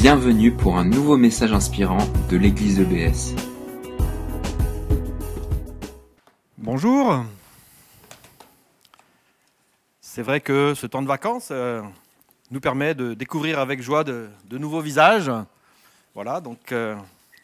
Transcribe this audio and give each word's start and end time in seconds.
Bienvenue 0.00 0.50
pour 0.50 0.78
un 0.78 0.86
nouveau 0.86 1.18
message 1.18 1.52
inspirant 1.52 1.98
de 2.30 2.38
l'église 2.38 2.80
EBS. 2.80 3.34
Bonjour. 6.56 7.22
C'est 10.00 10.22
vrai 10.22 10.40
que 10.40 10.72
ce 10.74 10.86
temps 10.86 11.02
de 11.02 11.06
vacances 11.06 11.48
euh, 11.50 11.82
nous 12.50 12.60
permet 12.60 12.94
de 12.94 13.12
découvrir 13.12 13.58
avec 13.58 13.82
joie 13.82 14.02
de, 14.02 14.30
nouveaux 14.50 14.80
visages. 14.80 15.30
Voilà, 16.14 16.40
donc, 16.40 16.72
euh, 16.72 16.96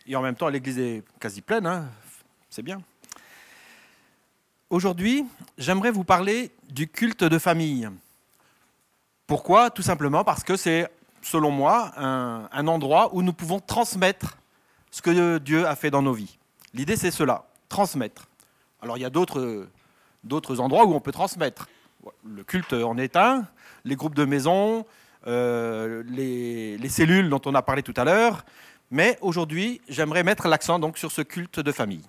et 0.07 0.17
en 0.17 0.23
même 0.23 0.35
temps, 0.35 0.49
l'église 0.49 0.79
est 0.79 1.03
quasi 1.21 1.43
pleine, 1.43 1.67
hein. 1.67 1.85
c'est 2.49 2.63
bien. 2.63 2.81
Aujourd'hui, 4.71 5.27
j'aimerais 5.59 5.91
vous 5.91 6.05
parler 6.05 6.51
du 6.71 6.89
culte 6.89 7.23
de 7.23 7.39
famille. 7.39 7.87
Pourquoi? 9.27 9.69
Tout 9.69 9.83
simplement 9.83 10.25
parce 10.25 10.43
que 10.43 10.57
c'est 10.57 10.89
selon 11.27 11.51
moi, 11.51 11.93
un, 11.97 12.69
endroit 12.69 13.11
où 13.13 13.23
nous 13.23 13.33
pouvons 13.33 13.59
transmettre 13.59 14.39
ce 14.93 15.03
que 15.03 15.39
Dieu 15.39 15.67
a 15.67 15.75
fait 15.75 15.91
dans 15.91 16.03
nos 16.03 16.13
vies. 16.13 16.39
L'idée, 16.73 16.97
c'est 16.97 17.11
cela, 17.11 17.47
transmettre. 17.69 18.29
Alors, 18.81 18.97
il 18.97 19.01
y 19.01 19.05
a 19.05 19.11
d'autres, 19.11 19.67
endroits 20.61 20.85
où 20.87 20.95
on 20.95 21.01
peut 21.01 21.13
transmettre. 21.13 21.69
Le 22.25 22.45
culte 22.45 22.73
en 22.73 22.97
est 22.97 23.17
un, 23.17 23.45
les 23.85 23.97
groupes 23.97 24.15
de 24.15 24.25
maison, 24.25 24.87
euh, 25.27 26.05
les, 26.07 26.79
les, 26.79 26.89
cellules 26.89 27.29
dont 27.29 27.43
on 27.45 27.57
a 27.57 27.63
parlé 27.63 27.83
tout 27.83 27.95
à 27.97 28.05
l'heure. 28.05 28.45
Mais 28.93 29.19
aujourd'hui, 29.21 29.81
j'aimerais 29.89 30.23
mettre 30.23 30.47
l'accent 30.47 30.79
donc 30.79 30.97
sur 30.97 31.11
ce 31.11 31.23
culte 31.23 31.59
de 31.59 31.73
famille. 31.73 32.05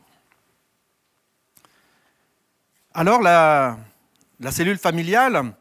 Alors, 2.94 3.24
la 3.24 3.78
cellule 4.52 4.78
familiale, 4.78 5.54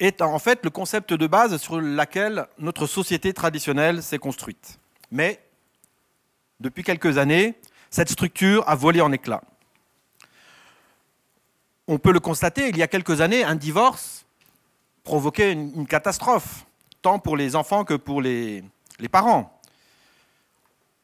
est 0.00 0.22
en 0.22 0.38
fait 0.38 0.60
le 0.64 0.70
concept 0.70 1.12
de 1.12 1.26
base 1.26 1.56
sur 1.56 1.80
lequel 1.80 2.46
notre 2.58 2.86
société 2.86 3.32
traditionnelle 3.32 4.02
s'est 4.02 4.18
construite. 4.18 4.78
Mais 5.10 5.40
depuis 6.60 6.82
quelques 6.82 7.18
années, 7.18 7.54
cette 7.90 8.10
structure 8.10 8.68
a 8.68 8.74
volé 8.74 9.00
en 9.00 9.12
éclats. 9.12 9.42
On 11.86 11.98
peut 11.98 12.12
le 12.12 12.20
constater, 12.20 12.68
il 12.68 12.76
y 12.76 12.82
a 12.82 12.88
quelques 12.88 13.20
années, 13.20 13.44
un 13.44 13.54
divorce 13.54 14.26
provoquait 15.04 15.52
une, 15.52 15.86
catastrophe, 15.86 16.66
tant 17.00 17.18
pour 17.18 17.36
les 17.36 17.56
enfants 17.56 17.84
que 17.84 17.94
pour 17.94 18.20
les, 18.20 18.62
parents. 19.10 19.58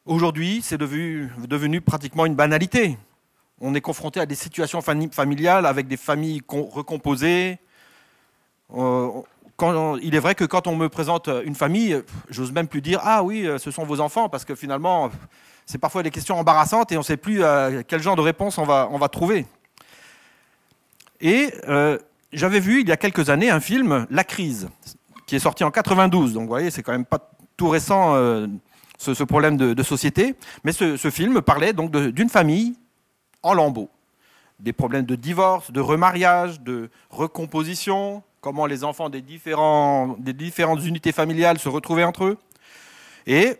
Aujourd'hui, 0.05 0.61
c'est 0.61 0.77
devenu, 0.77 1.31
devenu, 1.47 1.81
pratiquement 1.81 2.27
une 2.27 2.35
banalité. 2.35 2.99
On 3.59 3.73
est 3.73 3.81
confronté 3.81 4.19
à 4.19 4.27
des 4.27 4.35
situations 4.35 4.81
familiales 4.81 5.65
avec 5.65 5.87
des 5.87 5.97
familles 5.97 6.43
recomposées, 6.47 7.57
euh, 8.73 9.21
il 10.01 10.15
est 10.15 10.19
vrai 10.19 10.35
que 10.35 10.43
quand 10.43 10.67
on 10.67 10.75
me 10.75 10.89
présente 10.89 11.29
une 11.45 11.55
famille, 11.55 12.01
j'ose 12.29 12.51
même 12.51 12.67
plus 12.67 12.81
dire 12.81 12.99
ah 13.03 13.23
oui, 13.23 13.47
ce 13.57 13.71
sont 13.71 13.85
vos 13.85 14.01
enfants, 14.01 14.27
parce 14.27 14.43
que 14.43 14.55
finalement, 14.55 15.09
c'est 15.65 15.77
parfois 15.77 16.03
des 16.03 16.11
questions 16.11 16.37
embarrassantes 16.37 16.91
et 16.91 16.97
on 16.97 17.01
ne 17.01 17.05
sait 17.05 17.17
plus 17.17 17.43
euh, 17.43 17.81
quel 17.87 18.01
genre 18.01 18.15
de 18.15 18.21
réponse 18.21 18.57
on 18.57 18.65
va, 18.65 18.89
on 18.91 18.97
va 18.97 19.07
trouver. 19.07 19.45
Et 21.21 21.53
euh, 21.69 21.97
j'avais 22.33 22.59
vu 22.59 22.81
il 22.81 22.89
y 22.89 22.91
a 22.91 22.97
quelques 22.97 23.29
années 23.29 23.49
un 23.49 23.61
film, 23.61 24.05
La 24.09 24.23
crise, 24.23 24.67
qui 25.25 25.35
est 25.35 25.39
sorti 25.39 25.63
en 25.63 25.71
92. 25.71 26.33
Donc 26.33 26.43
vous 26.43 26.49
voyez, 26.49 26.69
c'est 26.69 26.83
quand 26.83 26.91
même 26.91 27.05
pas 27.05 27.31
tout 27.55 27.69
récent 27.69 28.15
ce, 28.97 29.23
problème 29.23 29.55
de, 29.55 29.83
société. 29.83 30.35
Mais 30.65 30.73
ce, 30.73 30.97
ce, 30.97 31.09
film 31.09 31.41
parlait 31.41 31.71
donc 31.71 31.91
d'une 31.91 32.29
famille 32.29 32.75
en 33.41 33.53
lambeaux. 33.53 33.89
Des 34.59 34.73
problèmes 34.73 35.05
de 35.05 35.15
divorce, 35.15 35.71
de 35.71 35.79
remariage, 35.79 36.59
de 36.59 36.89
recomposition, 37.09 38.23
comment 38.45 38.67
les 38.67 38.83
enfants 38.83 39.09
des, 39.09 39.23
différentes 39.23 40.85
unités 40.85 41.11
familiales 41.11 41.57
se 41.57 41.67
retrouvaient 41.67 42.03
entre 42.03 42.25
eux. 42.25 42.37
Et 43.25 43.57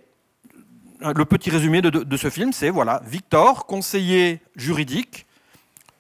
le 1.02 1.26
petit 1.26 1.50
résumé 1.50 1.82
de, 1.82 2.18
ce 2.18 2.30
film, 2.30 2.54
c'est 2.54 2.70
voilà, 2.70 3.02
Victor, 3.04 3.66
conseiller 3.66 4.42
juridique, 4.56 5.26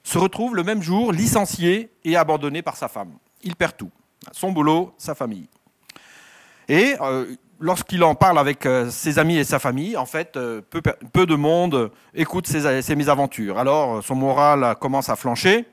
se 0.03 0.19
retrouve 0.19 0.55
le 0.55 0.61
même 0.61 0.83
jour 0.83 1.11
licencié 1.11 1.89
et 2.03 2.15
abandonné 2.15 2.61
par 2.61 2.77
sa 2.77 2.87
femme. 2.87 3.13
Il 3.41 3.55
perd 3.55 3.75
tout, 3.75 3.89
son 4.31 4.51
boulot, 4.51 4.93
sa 4.99 5.15
famille. 5.15 5.49
Et 6.69 6.93
euh, 7.01 7.25
lorsqu'il 7.59 8.03
en 8.03 8.13
parle 8.13 8.37
avec 8.37 8.67
euh, 8.67 8.91
ses 8.91 9.17
amis 9.17 9.37
et 9.37 9.43
sa 9.45 9.57
famille, 9.57 9.97
en 9.97 10.05
fait, 10.05 10.37
euh, 10.37 10.61
peu, 10.61 11.25
de 11.25 11.35
monde 11.35 11.89
écoute 12.13 12.45
ses, 12.45 12.83
ses 12.83 12.95
mésaventures. 12.95 13.57
Alors 13.57 14.03
son 14.03 14.13
moral 14.13 14.75
commence 14.79 15.09
à 15.09 15.15
flancher. 15.15 15.65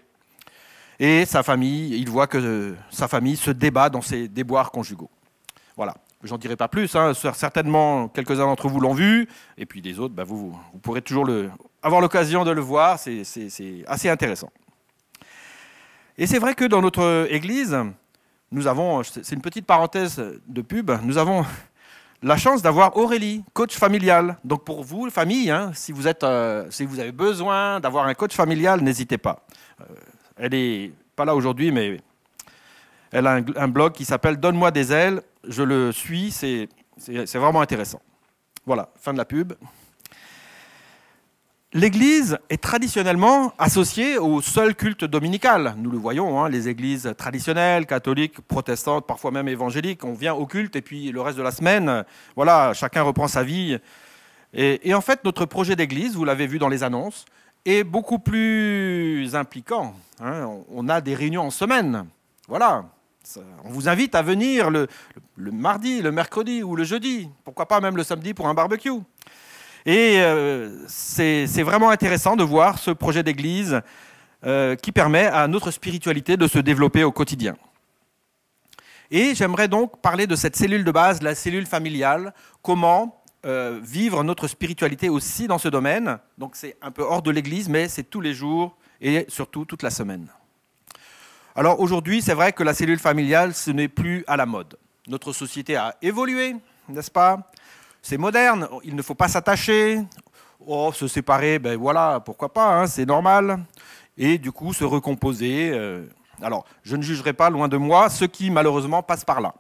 Et 0.99 1.25
sa 1.25 1.43
famille, 1.43 1.97
il 1.97 2.09
voit 2.09 2.27
que 2.27 2.75
sa 2.91 3.09
famille 3.09 3.37
se 3.37 3.51
débat 3.51 3.89
dans 3.89 4.03
ses 4.03 4.29
déboires 4.29 4.71
conjugaux. 4.71 5.11
Voilà. 5.77 5.95
J'en 6.25 6.39
dirai 6.39 6.55
pas 6.55 6.69
plus. 6.69 6.95
Hein. 6.95 7.13
Certainement, 7.15 8.09
quelques-uns 8.09 8.47
d'entre 8.47 8.69
vous 8.69 8.79
l'ont 8.79 8.95
vu. 8.95 9.29
Et 9.59 9.67
puis 9.67 9.83
des 9.83 9.99
autres, 9.99 10.15
bah, 10.15 10.25
vous, 10.25 10.57
pourrez 10.81 11.03
toujours 11.03 11.29
avoir 11.83 12.01
l'occasion 12.01 12.45
de 12.45 12.53
le 12.53 12.61
voir. 12.61 12.99
C'est 12.99 13.23
assez 13.87 14.09
intéressant. 14.09 14.51
Et 16.17 16.27
c'est 16.27 16.39
vrai 16.39 16.55
que 16.55 16.65
dans 16.65 16.81
notre 16.81 17.27
église, 17.31 17.77
nous 18.53 18.67
avons, 18.67 19.03
c'est 19.03 19.33
une 19.33 19.41
petite 19.41 19.67
parenthèse 19.67 20.23
de 20.47 20.63
pub, 20.63 20.93
nous 21.03 21.17
avons 21.17 21.45
la 22.23 22.37
chance 22.37 22.63
d'avoir 22.63 22.97
Aurélie, 22.97 23.43
coach 23.53 23.77
familial. 23.77 24.37
Donc 24.45 24.65
pour 24.65 24.85
vous, 24.85 25.11
famille, 25.11 25.51
hein, 25.51 25.73
si, 25.75 25.91
vous 25.91 26.07
êtes, 26.07 26.23
euh, 26.23 26.67
si 26.71 26.85
vous 26.85 27.01
avez 27.01 27.13
besoin 27.13 27.81
d'avoir 27.81 28.07
un 28.07 28.15
coach 28.15 28.35
familial, 28.35 28.81
n'hésitez 28.81 29.19
pas. 29.19 29.45
Euh, 29.81 29.85
elle 30.43 30.55
est 30.55 30.91
pas 31.15 31.25
là 31.25 31.37
aujourd'hui, 31.37 31.71
mais 31.71 31.99
elle 33.13 33.29
a 33.29 33.41
un, 33.57 33.69
blog 33.69 33.93
qui 33.93 34.05
s'appelle 34.05 34.39
Donne-moi 34.39 34.73
des 34.73 34.93
ailes. 34.93 35.23
Je 35.47 35.63
le 35.63 35.93
suis, 35.93 36.33
c'est 36.33 36.69
vraiment 37.35 37.61
intéressant. 37.61 38.03
Voilà, 38.67 38.91
fin 39.01 39.13
de 39.13 39.19
la 39.19 39.25
pub. 39.25 39.53
L'Église 41.75 42.39
est 42.51 42.61
traditionnellement 42.61 43.55
associée 43.57 44.19
au 44.19 44.43
seul 44.43 44.75
culte 44.75 45.05
dominical. 45.05 45.75
Nous 45.79 45.91
le 45.93 45.97
voyons, 45.97 46.43
hein, 46.43 46.49
les 46.49 46.69
églises 46.69 47.15
traditionnelles, 47.17 47.87
catholiques, 47.87 48.41
protestantes, 48.41 49.07
parfois 49.07 49.31
même 49.31 49.49
évangéliques, 49.49 50.05
on 50.05 50.13
vient 50.13 50.35
au 50.35 50.47
culte 50.47 50.75
et 50.75 50.83
puis 50.83 51.13
le 51.13 51.21
reste 51.21 51.39
de 51.39 51.43
la 51.43 51.53
semaine, 51.53 52.05
voilà, 52.35 52.75
chacun 52.75 53.03
reprend 53.03 53.29
sa 53.29 53.45
vie. 53.45 53.79
et 54.53 54.93
en 54.93 55.01
fait, 55.01 55.25
notre 55.25 55.47
projet 55.47 55.77
d'église, 55.77 56.15
vous 56.15 56.25
l'avez 56.25 56.47
vu 56.49 56.59
dans 56.59 56.69
les 56.69 56.83
annonces, 56.83 57.25
est 57.65 57.85
beaucoup 57.85 58.19
plus 58.19 59.35
impliquant. 59.35 59.95
Hein. 60.21 60.49
On 60.71 60.89
a 60.89 61.01
des 61.01 61.15
réunions 61.15 61.43
en 61.43 61.51
semaine. 61.51 62.07
Voilà. 62.49 62.85
On 63.65 63.71
vous 63.71 63.89
invite 63.89 64.15
à 64.15 64.23
venir 64.23 64.71
le, 64.71 64.89
mardi, 65.37 66.03
le 66.03 66.11
mercredi 66.11 66.63
ou 66.63 66.75
le 66.75 66.85
jeudi. 66.85 67.29
Pourquoi 67.45 67.67
pas 67.67 67.81
même 67.81 67.97
le 67.97 68.03
samedi 68.03 68.35
pour 68.35 68.49
un 68.49 68.55
barbecue. 68.55 68.91
Et 69.87 70.21
euh, 70.21 70.85
c'est 70.89 71.63
vraiment 71.63 71.91
intéressant 71.91 72.37
de 72.37 72.45
voir 72.45 72.79
ce 72.79 72.91
projet 72.91 73.23
d'église 73.23 73.81
euh, 74.45 74.77
qui 74.77 74.93
permet 74.93 75.27
à 75.27 75.47
notre 75.49 75.71
spiritualité 75.71 76.37
de 76.37 76.47
se 76.47 76.59
développer 76.59 77.05
au 77.05 77.13
quotidien. 77.13 77.57
Et 79.11 79.35
j'aimerais 79.35 79.69
donc 79.69 80.01
parler 80.01 80.27
de 80.27 80.35
cette 80.35 80.57
cellule 80.57 80.85
de 80.85 80.91
base, 80.91 81.23
la 81.23 81.35
cellule 81.35 81.67
familiale, 81.67 82.33
comment 82.63 83.22
euh, 83.45 83.81
vivre 83.83 84.23
notre 84.23 84.47
spiritualité 84.47 85.09
aussi 85.09 85.49
dans 85.49 85.59
ce 85.59 85.69
domaine. 85.69 86.19
Donc 86.39 86.55
c'est 86.55 86.77
un 86.81 86.91
peu 86.91 87.03
hors 87.03 87.23
de 87.23 87.31
l'Église, 87.31 87.69
mais 87.69 87.89
c'est 87.89 88.05
tous 88.05 88.21
les 88.21 88.35
jours 88.35 88.77
et 89.01 89.27
surtout 89.29 89.65
toute 89.65 89.83
la 89.83 89.91
semaine. 89.91 90.29
Alors 91.55 91.81
aujourd'hui, 91.81 92.23
c'est 92.23 92.35
vrai 92.35 92.53
que 92.53 92.63
la 92.63 92.73
cellule 92.73 92.99
familiale, 92.99 93.55
ce 93.55 93.71
n'est 93.71 93.89
plus 93.89 94.25
à 94.27 94.37
la 94.37 94.47
mode. 94.47 94.79
Notre 95.09 95.33
société 95.33 95.77
a 95.77 95.97
évolué, 96.01 96.57
n'est-ce 96.89 97.11
pas? 97.11 97.51
C'est 98.01 98.17
moderne, 98.17 98.69
il 98.85 98.95
ne 98.95 99.03
faut 99.03 99.15
pas 99.15 99.29
s'attacher. 99.29 100.01
Oh, 100.65 100.93
se 100.95 101.09
séparer, 101.09 101.59
ben 101.59 101.77
voilà, 101.77 102.21
pourquoi 102.21 102.53
pas, 102.53 102.81
hein, 102.81 102.87
c'est 102.87 103.05
normal. 103.05 103.59
Et 104.17 104.39
du 104.39 104.53
coup, 104.53 104.73
se 104.73 104.85
recomposer. 104.85 105.71
Euh, 105.73 106.07
alors, 106.41 106.65
je 106.85 106.95
ne 106.95 107.03
jugerai 107.03 107.33
pas, 107.33 107.51
loin 107.51 107.67
de 107.67 107.77
moi, 107.77 108.09
ceux 108.09 108.29
qui 108.29 108.51
malheureusement 108.51 109.03
passent 109.03 109.25
par 109.25 109.41
là. 109.41 109.55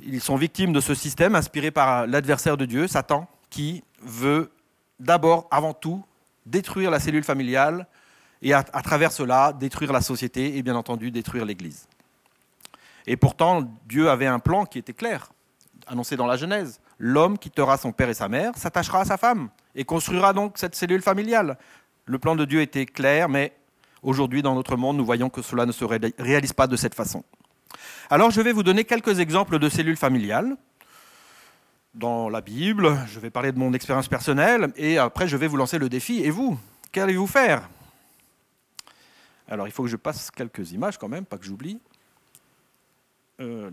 Ils 0.00 0.20
sont 0.20 0.36
victimes 0.36 0.72
de 0.72 0.80
ce 0.80 0.94
système 0.94 1.34
inspiré 1.34 1.70
par 1.70 2.06
l'adversaire 2.06 2.56
de 2.56 2.64
Dieu, 2.64 2.86
Satan, 2.86 3.28
qui 3.50 3.82
veut 4.02 4.50
d'abord, 5.00 5.48
avant 5.50 5.74
tout, 5.74 6.04
détruire 6.46 6.90
la 6.90 7.00
cellule 7.00 7.24
familiale 7.24 7.86
et 8.42 8.54
à, 8.54 8.62
travers 8.62 9.12
cela 9.12 9.52
détruire 9.52 9.92
la 9.92 10.00
société 10.00 10.56
et 10.56 10.62
bien 10.62 10.76
entendu 10.76 11.10
détruire 11.10 11.44
l'Église. 11.44 11.88
Et 13.06 13.16
pourtant, 13.16 13.68
Dieu 13.86 14.10
avait 14.10 14.26
un 14.26 14.38
plan 14.38 14.64
qui 14.64 14.78
était 14.78 14.92
clair, 14.92 15.32
annoncé 15.86 16.16
dans 16.16 16.26
la 16.26 16.36
Genèse. 16.36 16.80
L'homme 16.98 17.38
quittera 17.38 17.76
son 17.76 17.92
père 17.92 18.08
et 18.08 18.14
sa 18.14 18.28
mère, 18.28 18.56
s'attachera 18.56 19.00
à 19.00 19.04
sa 19.04 19.16
femme 19.16 19.48
et 19.74 19.84
construira 19.84 20.32
donc 20.32 20.58
cette 20.58 20.74
cellule 20.74 21.02
familiale. 21.02 21.58
Le 22.04 22.18
plan 22.18 22.36
de 22.36 22.44
Dieu 22.44 22.60
était 22.60 22.86
clair, 22.86 23.28
mais 23.28 23.52
aujourd'hui 24.02 24.42
dans 24.42 24.54
notre 24.54 24.76
monde, 24.76 24.96
nous 24.96 25.04
voyons 25.04 25.30
que 25.30 25.42
cela 25.42 25.66
ne 25.66 25.72
se 25.72 25.84
réalise 25.84 26.52
pas 26.52 26.66
de 26.66 26.76
cette 26.76 26.94
façon. 26.94 27.24
Alors 28.10 28.30
je 28.30 28.40
vais 28.40 28.52
vous 28.52 28.62
donner 28.62 28.84
quelques 28.84 29.18
exemples 29.18 29.58
de 29.58 29.68
cellules 29.68 29.96
familiales 29.96 30.56
dans 31.94 32.28
la 32.28 32.40
Bible. 32.40 32.96
Je 33.08 33.20
vais 33.20 33.30
parler 33.30 33.52
de 33.52 33.58
mon 33.58 33.72
expérience 33.72 34.08
personnelle 34.08 34.72
et 34.76 34.98
après 34.98 35.28
je 35.28 35.36
vais 35.36 35.46
vous 35.46 35.56
lancer 35.56 35.78
le 35.78 35.88
défi. 35.88 36.22
Et 36.22 36.30
vous, 36.30 36.58
qu'allez-vous 36.92 37.26
faire? 37.26 37.68
Alors 39.48 39.66
il 39.66 39.72
faut 39.72 39.82
que 39.82 39.88
je 39.88 39.96
passe 39.96 40.30
quelques 40.30 40.72
images 40.72 40.98
quand 40.98 41.08
même, 41.08 41.24
pas 41.24 41.38
que 41.38 41.44
j'oublie. 41.44 41.80
Euh. 43.40 43.70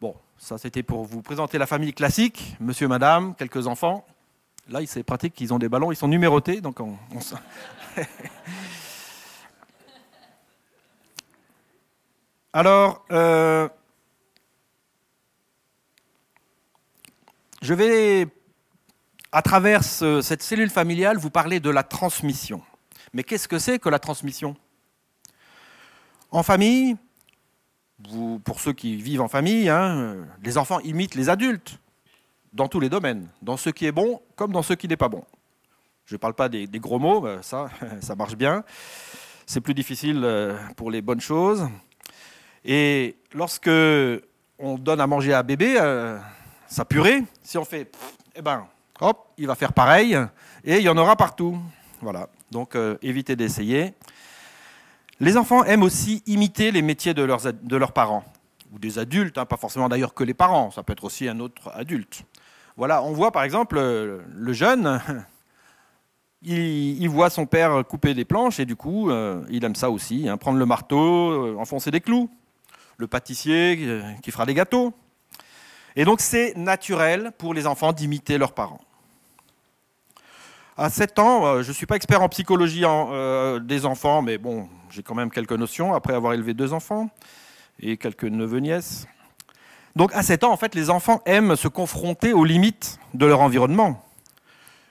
Bon, 0.00 0.16
ça 0.36 0.58
c'était 0.58 0.82
pour 0.82 1.04
vous 1.04 1.22
présenter 1.22 1.58
la 1.58 1.66
famille 1.66 1.94
classique, 1.94 2.56
monsieur, 2.60 2.88
madame, 2.88 3.34
quelques 3.34 3.66
enfants. 3.66 4.04
Là, 4.68 4.80
c'est 4.86 5.02
pratique, 5.02 5.38
ils 5.42 5.52
ont 5.52 5.58
des 5.58 5.68
ballons, 5.68 5.92
ils 5.92 5.96
sont 5.96 6.08
numérotés, 6.08 6.62
donc 6.62 6.80
on, 6.80 6.96
Alors, 12.54 13.04
euh, 13.10 13.68
je 17.60 17.74
vais, 17.74 18.28
à 19.32 19.42
travers 19.42 19.84
cette 19.84 20.42
cellule 20.42 20.70
familiale, 20.70 21.18
vous 21.18 21.30
parler 21.30 21.60
de 21.60 21.68
la 21.68 21.82
transmission. 21.82 22.62
Mais 23.12 23.22
qu'est-ce 23.22 23.48
que 23.48 23.58
c'est 23.58 23.78
que 23.78 23.90
la 23.90 23.98
transmission? 23.98 24.56
En 26.30 26.42
famille, 26.42 26.96
pour 28.44 28.60
ceux 28.60 28.72
qui 28.72 28.96
vivent 28.96 29.20
en 29.20 29.28
famille, 29.28 29.68
hein, 29.68 30.24
les 30.42 30.56
enfants 30.56 30.80
imitent 30.80 31.16
les 31.16 31.28
adultes 31.28 31.78
dans 32.54 32.68
tous 32.68 32.80
les 32.80 32.88
domaines, 32.88 33.28
dans 33.42 33.58
ce 33.58 33.68
qui 33.68 33.84
est 33.84 33.92
bon 33.92 34.22
comme 34.36 34.52
dans 34.52 34.62
ce 34.62 34.72
qui 34.72 34.88
n'est 34.88 34.96
pas 34.96 35.08
bon. 35.08 35.24
Je 36.06 36.14
ne 36.14 36.18
parle 36.18 36.34
pas 36.34 36.48
des, 36.48 36.66
gros 36.74 36.98
mots, 36.98 37.26
ça, 37.42 37.68
ça 38.00 38.14
marche 38.14 38.36
bien. 38.36 38.64
C'est 39.46 39.60
plus 39.60 39.74
difficile 39.74 40.22
euh, 40.24 40.56
pour 40.76 40.90
les 40.90 41.02
bonnes 41.02 41.20
choses. 41.20 41.68
Et 42.64 43.16
lorsque 43.32 43.70
on 44.58 44.78
donne 44.78 45.00
à 45.00 45.06
manger 45.06 45.34
à 45.34 45.42
bébé 45.42 45.76
euh, 45.78 46.18
sa 46.66 46.84
purée, 46.84 47.22
si 47.42 47.58
on 47.58 47.64
fait, 47.64 47.90
eh 48.34 48.40
ben, 48.40 48.66
hop, 49.00 49.32
il 49.36 49.46
va 49.46 49.54
faire 49.54 49.72
pareil, 49.72 50.18
et 50.64 50.78
il 50.78 50.82
y 50.82 50.88
en 50.88 50.96
aura 50.96 51.16
partout. 51.16 51.58
Voilà. 52.00 52.28
Donc, 52.50 52.74
euh, 52.74 52.96
évitez 53.02 53.36
d'essayer. 53.36 53.94
Les 55.20 55.36
enfants 55.36 55.64
aiment 55.64 55.82
aussi 55.82 56.22
imiter 56.26 56.70
les 56.70 56.82
métiers 56.82 57.14
de 57.14 57.22
leurs, 57.22 57.92
parents, 57.92 58.24
ou 58.72 58.78
des 58.78 58.98
adultes, 58.98 59.38
hein, 59.38 59.46
pas 59.46 59.56
forcément 59.56 59.88
d'ailleurs 59.88 60.14
que 60.14 60.24
les 60.24 60.34
parents, 60.34 60.70
ça 60.70 60.82
peut 60.82 60.92
être 60.92 61.04
aussi 61.04 61.28
un 61.28 61.40
autre 61.40 61.70
adulte. 61.74 62.24
Voilà, 62.76 63.02
on 63.02 63.12
voit 63.12 63.30
par 63.30 63.44
exemple 63.44 63.76
le 63.76 64.52
jeune, 64.52 65.00
il, 66.44 67.08
voit 67.08 67.30
son 67.30 67.46
père 67.46 67.84
couper 67.86 68.14
des 68.14 68.24
planches 68.24 68.60
et 68.60 68.66
du 68.66 68.76
coup, 68.76 69.10
euh, 69.10 69.44
il 69.50 69.64
aime 69.64 69.74
ça 69.74 69.90
aussi, 69.90 70.28
hein, 70.28 70.36
prendre 70.36 70.58
le 70.58 70.66
marteau, 70.66 71.30
euh, 71.30 71.56
enfoncer 71.58 71.90
des 71.90 72.00
clous. 72.00 72.30
Le 72.96 73.08
pâtissier 73.08 73.76
euh, 73.80 74.02
qui 74.22 74.30
fera 74.30 74.46
des 74.46 74.54
gâteaux. 74.54 74.92
Et 75.96 76.04
donc 76.04 76.20
c'est 76.20 76.56
naturel 76.56 77.32
pour 77.38 77.54
les 77.54 77.66
enfants 77.66 77.92
d'imiter 77.92 78.38
leurs 78.38 78.52
parents. 78.52 78.80
À 80.76 80.90
7 80.90 81.18
ans, 81.20 81.62
je 81.62 81.68
ne 81.68 81.72
suis 81.72 81.86
pas 81.86 81.94
expert 81.94 82.20
en 82.20 82.28
psychologie 82.28 82.82
des 83.62 83.86
enfants, 83.86 84.22
mais 84.22 84.38
bon, 84.38 84.68
j'ai 84.90 85.04
quand 85.04 85.14
même 85.14 85.30
quelques 85.30 85.52
notions 85.52 85.94
après 85.94 86.14
avoir 86.14 86.32
élevé 86.32 86.52
deux 86.52 86.72
enfants 86.72 87.10
et 87.78 87.96
quelques 87.96 88.24
neveux-nièces. 88.24 89.06
Donc 89.96 90.12
à 90.14 90.22
7 90.22 90.44
ans, 90.44 90.52
en 90.52 90.56
fait, 90.56 90.74
les 90.74 90.90
enfants 90.90 91.22
aiment 91.24 91.56
se 91.56 91.68
confronter 91.68 92.32
aux 92.32 92.44
limites 92.44 92.98
de 93.14 93.26
leur 93.26 93.40
environnement. 93.40 94.04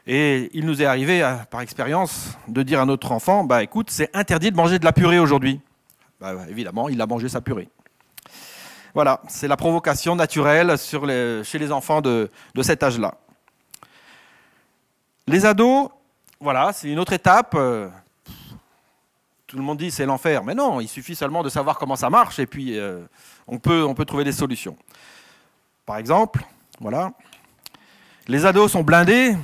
Et 0.07 0.49
il 0.53 0.65
nous 0.65 0.81
est 0.81 0.85
arrivé, 0.85 1.21
par 1.49 1.61
expérience, 1.61 2.37
de 2.47 2.63
dire 2.63 2.81
à 2.81 2.85
notre 2.85 3.11
enfant, 3.11 3.43
bah 3.43 3.63
écoute, 3.63 3.89
c'est 3.89 4.09
interdit 4.13 4.51
de 4.51 4.55
manger 4.55 4.79
de 4.79 4.85
la 4.85 4.91
purée 4.91 5.19
aujourd'hui. 5.19 5.61
Bah, 6.19 6.35
évidemment, 6.49 6.89
il 6.89 7.01
a 7.01 7.05
mangé 7.05 7.29
sa 7.29 7.41
purée. 7.41 7.69
Voilà, 8.93 9.21
c'est 9.27 9.47
la 9.47 9.57
provocation 9.57 10.15
naturelle 10.15 10.75
chez 10.77 11.59
les 11.59 11.71
enfants 11.71 12.01
de, 12.01 12.29
cet 12.61 12.83
âge-là. 12.83 13.15
Les 15.25 15.45
ados, 15.45 15.89
voilà, 16.39 16.71
c'est 16.73 16.89
une 16.89 16.99
autre 16.99 17.13
étape. 17.13 17.57
Tout 19.53 19.59
le 19.59 19.65
monde 19.65 19.77
dit 19.77 19.91
c'est 19.91 20.07
l'enfer, 20.07 20.43
mais 20.43 20.55
non, 20.55 20.81
il 20.81 20.87
suffit 20.87 21.13
seulement 21.13 21.43
de 21.43 21.49
savoir 21.49 21.77
comment 21.77 21.95
ça 21.95 22.09
marche 22.09 22.39
et 22.39 22.47
puis 22.47 22.75
euh, 22.75 23.05
on, 23.45 23.59
peut, 23.59 23.83
on 23.83 23.93
peut 23.93 24.03
trouver 24.03 24.23
des 24.23 24.31
solutions. 24.31 24.75
Par 25.85 25.97
exemple, 25.97 26.43
voilà, 26.79 27.11
les 28.27 28.47
ados 28.47 28.71
sont 28.71 28.81
blindés, 28.81 29.35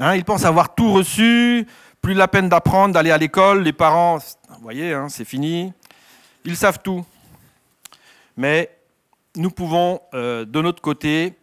hein, 0.00 0.16
ils 0.16 0.24
pensent 0.24 0.44
avoir 0.44 0.74
tout 0.74 0.92
reçu, 0.92 1.64
plus 2.02 2.12
la 2.12 2.26
peine 2.26 2.48
d'apprendre, 2.48 2.92
d'aller 2.92 3.12
à 3.12 3.18
l'école, 3.18 3.62
les 3.62 3.72
parents, 3.72 4.18
vous 4.48 4.62
voyez, 4.62 4.92
hein, 4.92 5.08
c'est 5.08 5.24
fini, 5.24 5.72
ils 6.44 6.56
savent 6.56 6.80
tout. 6.82 7.06
Mais 8.36 8.76
nous 9.36 9.52
pouvons, 9.52 10.00
euh, 10.12 10.44
de 10.44 10.60
notre 10.60 10.82
côté, 10.82 11.34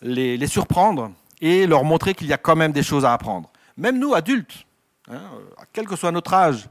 les, 0.00 0.46
surprendre 0.46 1.12
et 1.42 1.66
leur 1.66 1.84
montrer 1.84 2.14
qu'il 2.14 2.28
y 2.28 2.32
a 2.32 2.38
quand 2.38 2.56
même 2.56 2.72
des 2.72 2.82
choses 2.82 3.04
à 3.04 3.12
apprendre. 3.12 3.50
Même 3.76 3.98
nous, 3.98 4.14
adultes, 4.14 4.64
hein, 5.10 5.20
quel 5.72 5.86
que 5.86 5.96
soit 5.96 6.12
notre 6.12 6.34
âge, 6.34 6.68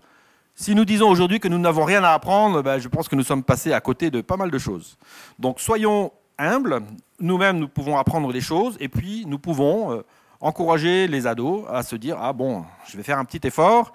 si 0.60 0.74
nous 0.74 0.86
disons 0.86 1.08
aujourd'hui 1.08 1.40
que 1.40 1.48
nous 1.48 1.60
n'avons 1.60 1.86
rien 1.86 2.04
à 2.04 2.14
apprendre, 2.14 2.64
ben, 2.64 2.80
je 2.80 2.88
pense 2.88 3.08
que 3.08 3.16
nous 3.16 3.24
sommes 3.24 3.44
passés 3.44 3.74
à 3.74 3.80
côté 3.80 4.10
de 4.10 4.22
pas 4.22 4.38
mal 4.38 4.50
de 4.50 4.58
choses. 4.58 4.98
Donc 5.38 5.60
soyons 5.60 6.12
humbles, 6.40 6.82
nous-mêmes 7.20 7.60
nous 7.60 7.68
pouvons 7.68 7.98
apprendre 7.98 8.34
des 8.34 8.42
choses 8.42 8.76
et 8.80 8.90
puis 8.90 9.26
nous 9.28 9.38
pouvons 9.38 9.92
euh, 9.92 10.04
encourager 10.40 11.08
les 11.08 11.28
ados 11.28 11.66
à 11.70 11.84
se 11.84 11.96
dire 11.96 12.18
ah 12.20 12.34
bon, 12.34 12.66
je 12.88 12.98
vais 12.98 13.04
faire 13.04 13.20
un 13.20 13.26
petit 13.26 13.46
effort. 13.46 13.94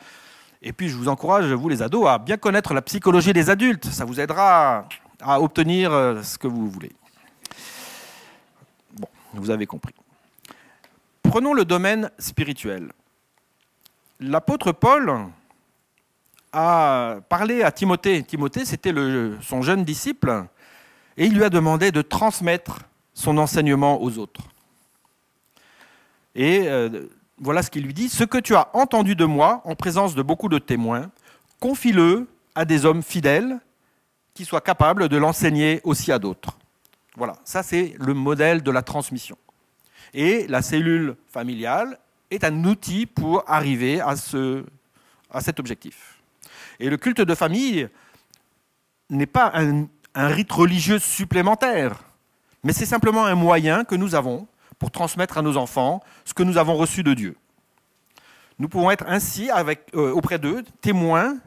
Et 0.63 0.73
puis 0.73 0.89
je 0.89 0.97
vous 0.97 1.09
encourage, 1.09 1.47
vous 1.47 1.69
les 1.69 1.83
ados, 1.83 2.07
à 2.07 2.19
bien 2.19 2.37
connaître 2.37 2.75
la 2.75 2.83
psychologie 2.83 3.33
des 3.33 3.51
adultes. 3.51 3.87
Ça 3.87 4.05
vous 4.05 4.21
aidera 4.21 4.87
à 5.21 5.41
obtenir 5.41 5.93
euh, 5.93 6.23
ce 6.23 6.39
que 6.39 6.47
vous 6.47 6.71
voulez. 6.71 6.93
Bon, 8.99 9.09
vous 9.35 9.51
avez 9.51 9.67
compris. 9.67 9.95
Prenons 11.25 11.55
le 11.55 11.65
domaine 11.65 12.11
spirituel. 12.19 12.93
L'apôtre 14.23 14.71
Paul 14.71 15.13
a 16.53 17.17
parlé 17.29 17.65
à 17.65 17.73
Timothée. 17.73 18.23
Timothée, 18.23 18.65
c'était 18.65 18.95
son 19.41 19.63
jeune 19.63 19.83
disciple, 19.85 20.45
et 21.17 21.27
il 21.27 21.35
lui 21.35 21.43
a 21.43 21.51
demandé 21.51 21.91
de 21.91 22.03
transmettre 22.03 22.83
son 23.15 23.37
enseignement 23.37 24.01
aux 24.01 24.19
autres. 24.19 24.43
Et 26.37 26.69
euh, 26.69 27.09
voilà 27.39 27.65
ce 27.65 27.71
qu'il 27.71 27.83
lui 27.83 27.95
dit. 27.95 28.09
Ce 28.09 28.23
que 28.23 28.39
tu 28.39 28.55
as 28.55 28.69
entendu 28.75 29.17
de 29.17 29.25
moi 29.25 29.61
en 29.65 29.75
présence 29.75 30.15
de 30.15 30.23
beaucoup 30.23 30.49
de 30.49 30.59
témoins, 30.59 31.11
confie-le 31.59 32.29
à 32.55 32.65
des 32.65 32.87
hommes 32.87 33.03
fidèles 33.03 33.59
qui 34.35 34.45
soient 34.45 34.61
capables 34.61 35.09
de 35.09 35.17
l'enseigner 35.17 35.81
aussi 35.83 36.13
à 36.13 36.21
d'autres. 36.21 36.57
Voilà, 37.17 37.35
ça 37.45 37.65
c'est 37.65 37.97
le 37.99 38.15
modèle 38.15 38.63
de 38.63 38.71
la 38.71 38.83
transmission. 38.83 39.37
Et 40.15 40.47
la 40.47 40.63
cellule 40.63 41.17
familiale 41.29 41.99
est 42.33 42.45
un 42.45 42.65
outil 42.65 43.07
pour 43.07 43.45
arriver 43.47 44.01
à, 44.01 44.17
ce, 44.17 44.65
à 45.31 45.41
cet 45.41 45.61
objectif. 45.61 46.23
Et 46.81 46.89
le 46.89 46.97
culte 46.97 47.21
de 47.21 47.35
famille 47.35 47.89
n'est 49.11 49.27
pas 49.27 49.53
un, 49.55 49.87
rite 50.15 50.53
religieux 50.53 50.99
supplémentaire, 50.99 52.03
mais 52.65 52.73
c'est 52.73 52.87
simplement 52.87 53.25
un 53.25 53.35
moyen 53.35 53.85
que 53.85 53.95
nous 53.95 54.15
avons 54.15 54.47
pour 54.79 54.91
transmettre 54.91 55.39
à 55.39 55.43
nos 55.43 55.57
enfants 55.57 56.03
ce 56.25 56.35
que 56.35 56.43
nous 56.43 56.59
avons 56.59 56.75
reçu 56.75 57.03
de 57.03 57.15
Dieu. 57.15 57.37
Nous 58.59 58.69
pouvons 58.69 58.91
être 58.91 59.05
ainsi 59.07 59.51
euh, 59.51 60.13
auprès 60.13 60.39
d'eux 60.39 60.63
témoins 60.81 61.39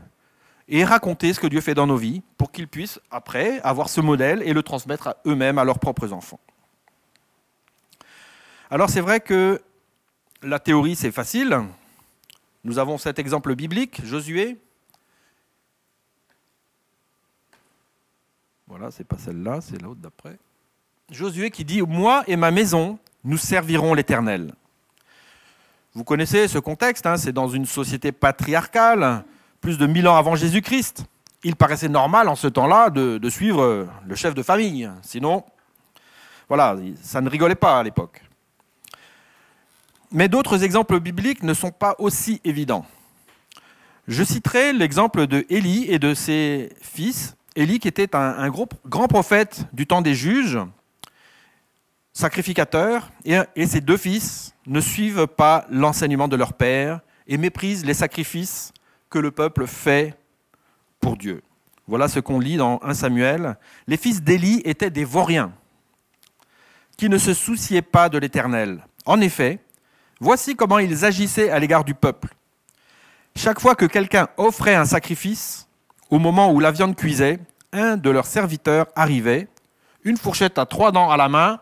et 0.68 0.84
raconter 0.84 1.34
ce 1.34 1.39
que 1.39 1.48
Dieu 1.48 1.62
fait 1.62 1.75
dans 1.75 1.86
nos 1.86 1.98
vies 1.98 2.22
pour 2.38 2.51
qu'ils 2.51 2.68
puissent 2.68 3.00
après 3.12 3.60
avoir 3.62 3.89
ce 3.89 4.01
modèle 4.01 4.42
et 4.44 4.54
le 4.54 4.63
transmettre 4.63 5.08
à 5.08 5.18
eux-mêmes, 5.25 5.58
à 5.58 5.63
leurs 5.63 5.80
propres 5.80 6.12
enfants. 6.12 6.39
Alors 8.72 8.89
c'est 8.89 9.01
vrai 9.01 9.20
que 9.20 9.62
la 10.46 10.60
théorie 10.60 10.96
c'est 10.96 11.12
facile. 11.12 11.60
Nous 12.64 12.80
avons 12.80 12.98
cet 12.98 13.20
exemple 13.20 13.54
biblique, 13.56 14.06
Josué, 14.06 14.58
Voilà, 18.68 18.90
c'est 18.90 19.04
pas 19.04 19.18
celle-là, 19.18 19.60
c'est 19.62 19.80
l'autre 19.82 20.02
d'après. 20.02 20.38
Josué 21.12 21.52
qui 21.52 21.64
dit 21.64 21.82
Moi 21.84 22.24
et 22.28 22.36
ma 22.36 22.50
maison, 22.50 22.98
nous 23.24 23.38
servirons 23.38 23.94
l'Éternel. 23.94 24.54
Vous 25.94 26.04
connaissez 26.04 26.48
ce 26.48 26.58
contexte, 26.58 27.06
hein, 27.06 27.16
c'est 27.16 27.32
dans 27.32 27.48
une 27.48 27.66
société 27.66 28.12
patriarcale, 28.12 29.24
plus 29.62 29.78
de 29.78 29.86
1000 29.86 30.08
ans 30.08 30.18
avant 30.18 30.36
Jésus-Christ. 30.36 31.06
Il 31.44 31.56
paraissait 31.56 31.90
normal 31.90 32.28
en 32.28 32.36
ce 32.36 32.48
temps-là 32.48 32.90
de, 32.90 33.30
suivre 33.30 33.88
le 34.06 34.16
chef 34.16 34.34
de 34.34 34.42
famille. 34.42 34.90
Sinon, 35.04 35.46
voilà, 36.50 36.75
ça 37.02 37.22
ne 37.22 37.30
rigolait 37.30 37.56
pas 37.56 37.80
à 37.80 37.84
l'époque. 37.84 38.24
Mais 40.12 40.28
d'autres 40.30 40.64
exemples 40.64 41.00
bibliques 41.00 41.44
ne 41.44 41.54
sont 41.54 41.72
pas 41.72 41.96
aussi 42.00 42.42
évidents. 42.44 42.86
Je 44.08 44.24
citerai 44.24 44.72
l'exemple 44.72 45.28
de 45.28 45.46
Élie 45.50 45.86
et 45.90 46.00
de 46.00 46.14
ses 46.14 46.70
fils 46.82 47.36
Élie, 47.56 47.80
qui 47.80 47.88
était 47.88 48.16
un, 48.16 48.50
grand 48.50 49.08
prophète 49.08 49.66
du 49.72 49.88
temps 49.88 50.02
des 50.02 50.14
juges, 50.14 50.60
sacrificateur, 52.14 53.12
et, 53.24 53.66
ses 53.66 53.82
deux 53.82 53.98
fils 53.98 54.54
ne 54.68 54.82
suivent 54.82 55.28
pas 55.28 55.66
l'enseignement 55.70 56.28
de 56.28 56.36
leur 56.36 56.54
père 56.54 57.00
et 57.28 57.38
méprisent 57.38 57.86
les 57.86 57.94
sacrifices 57.94 58.74
que 59.10 59.20
le 59.20 59.32
peuple 59.32 59.68
fait 59.68 60.16
pour 61.00 61.16
Dieu. 61.16 61.42
Voilà 61.88 62.08
ce 62.08 62.20
qu'on 62.20 62.40
lit 62.40 62.58
dans 62.58 62.80
1 62.84 62.94
Samuel. 62.94 63.58
Les 63.88 63.98
fils 63.98 64.22
d'Élie 64.22 64.62
étaient 64.66 64.90
des 64.90 65.06
vauriens 65.06 65.54
qui 66.98 67.10
ne 67.10 67.18
se 67.18 67.34
souciaient 67.34 67.82
pas 67.82 68.10
de 68.10 68.18
l'Éternel. 68.18 68.86
En 69.06 69.22
effet, 69.22 69.60
voici 70.20 70.56
comment 70.56 70.80
ils 70.80 71.06
agissaient 71.06 71.50
à 71.50 71.60
l'égard 71.60 71.84
du 71.84 71.94
peuple. 71.94 72.30
Chaque 73.36 73.60
fois 73.60 73.76
que 73.76 73.86
quelqu'un 73.86 74.28
offrait 74.38 74.76
un 74.76 74.86
sacrifice, 74.86 75.68
au 76.10 76.20
moment 76.20 76.52
où 76.52 76.60
la 76.60 76.72
viande 76.72 76.96
cuisait, 76.96 77.40
un 77.74 77.98
de 77.98 78.10
leurs 78.10 78.26
serviteurs 78.26 78.88
arrivait, 78.96 79.48
une 80.04 80.18
fourchette 80.18 80.58
à 80.58 80.66
trois 80.66 80.92
dents 80.92 81.10
à 81.10 81.18
la 81.18 81.28
main, 81.28 81.60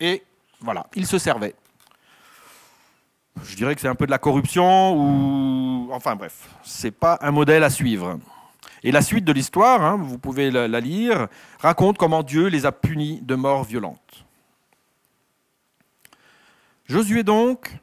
et 0.00 0.22
voilà, 0.60 0.86
il 0.94 1.06
se 1.06 1.18
servait. 1.18 1.54
Je 3.44 3.56
dirais 3.56 3.74
que 3.74 3.80
c'est 3.80 3.88
un 3.88 3.94
peu 3.94 4.06
de 4.06 4.10
la 4.10 4.18
corruption 4.18 4.94
ou. 4.94 5.88
Enfin 5.92 6.16
bref, 6.16 6.48
c'est 6.62 6.90
pas 6.90 7.18
un 7.20 7.30
modèle 7.30 7.64
à 7.64 7.70
suivre. 7.70 8.18
Et 8.82 8.92
la 8.92 9.02
suite 9.02 9.24
de 9.24 9.32
l'histoire, 9.32 9.82
hein, 9.82 9.98
vous 10.00 10.18
pouvez 10.18 10.50
la, 10.50 10.80
lire, 10.80 11.28
raconte 11.60 11.98
comment 11.98 12.22
Dieu 12.22 12.46
les 12.46 12.66
a 12.66 12.72
punis 12.72 13.20
de 13.22 13.34
mort 13.34 13.64
violente. 13.64 14.25
Josué 16.88 17.24
donc, 17.24 17.76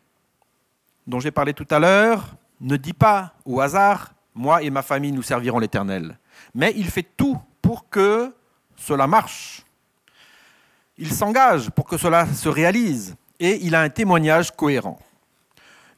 dont 1.07 1.19
j'ai 1.19 1.31
parlé 1.31 1.53
tout 1.53 1.67
à 1.69 1.79
l'heure, 1.79 2.35
ne 2.61 2.77
dit 2.77 2.93
pas 2.93 3.33
au 3.45 3.59
hasard, 3.59 4.13
moi 4.33 4.63
et 4.63 4.69
ma 4.69 4.81
famille 4.81 5.11
nous 5.11 5.21
servirons 5.21 5.59
l'Éternel. 5.59 6.17
Mais 6.55 6.73
il 6.77 6.89
fait 6.89 7.07
tout 7.17 7.37
pour 7.61 7.89
que 7.89 8.33
cela 8.77 9.05
marche. 9.07 9.63
Il 10.97 11.11
s'engage 11.11 11.69
pour 11.71 11.85
que 11.85 11.97
cela 11.97 12.27
se 12.27 12.47
réalise 12.47 13.15
et 13.39 13.59
il 13.65 13.75
a 13.75 13.81
un 13.81 13.89
témoignage 13.89 14.51
cohérent. 14.55 14.99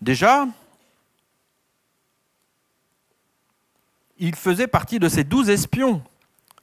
Déjà, 0.02 0.48
il 4.18 4.36
faisait 4.36 4.68
partie 4.68 5.00
de 5.00 5.10
ces 5.10 5.24
douze 5.24 5.50
espions. 5.50 6.02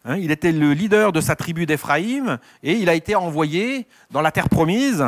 Hein, 0.04 0.16
il 0.16 0.32
était 0.32 0.50
le 0.50 0.72
leader 0.72 1.12
de 1.12 1.20
sa 1.20 1.36
tribu 1.36 1.66
d'Éphraïm 1.66 2.38
et 2.64 2.72
il 2.72 2.88
a 2.88 2.94
été 2.94 3.14
envoyé 3.14 3.86
dans 4.10 4.20
la 4.20 4.32
terre 4.32 4.48
promise 4.48 5.04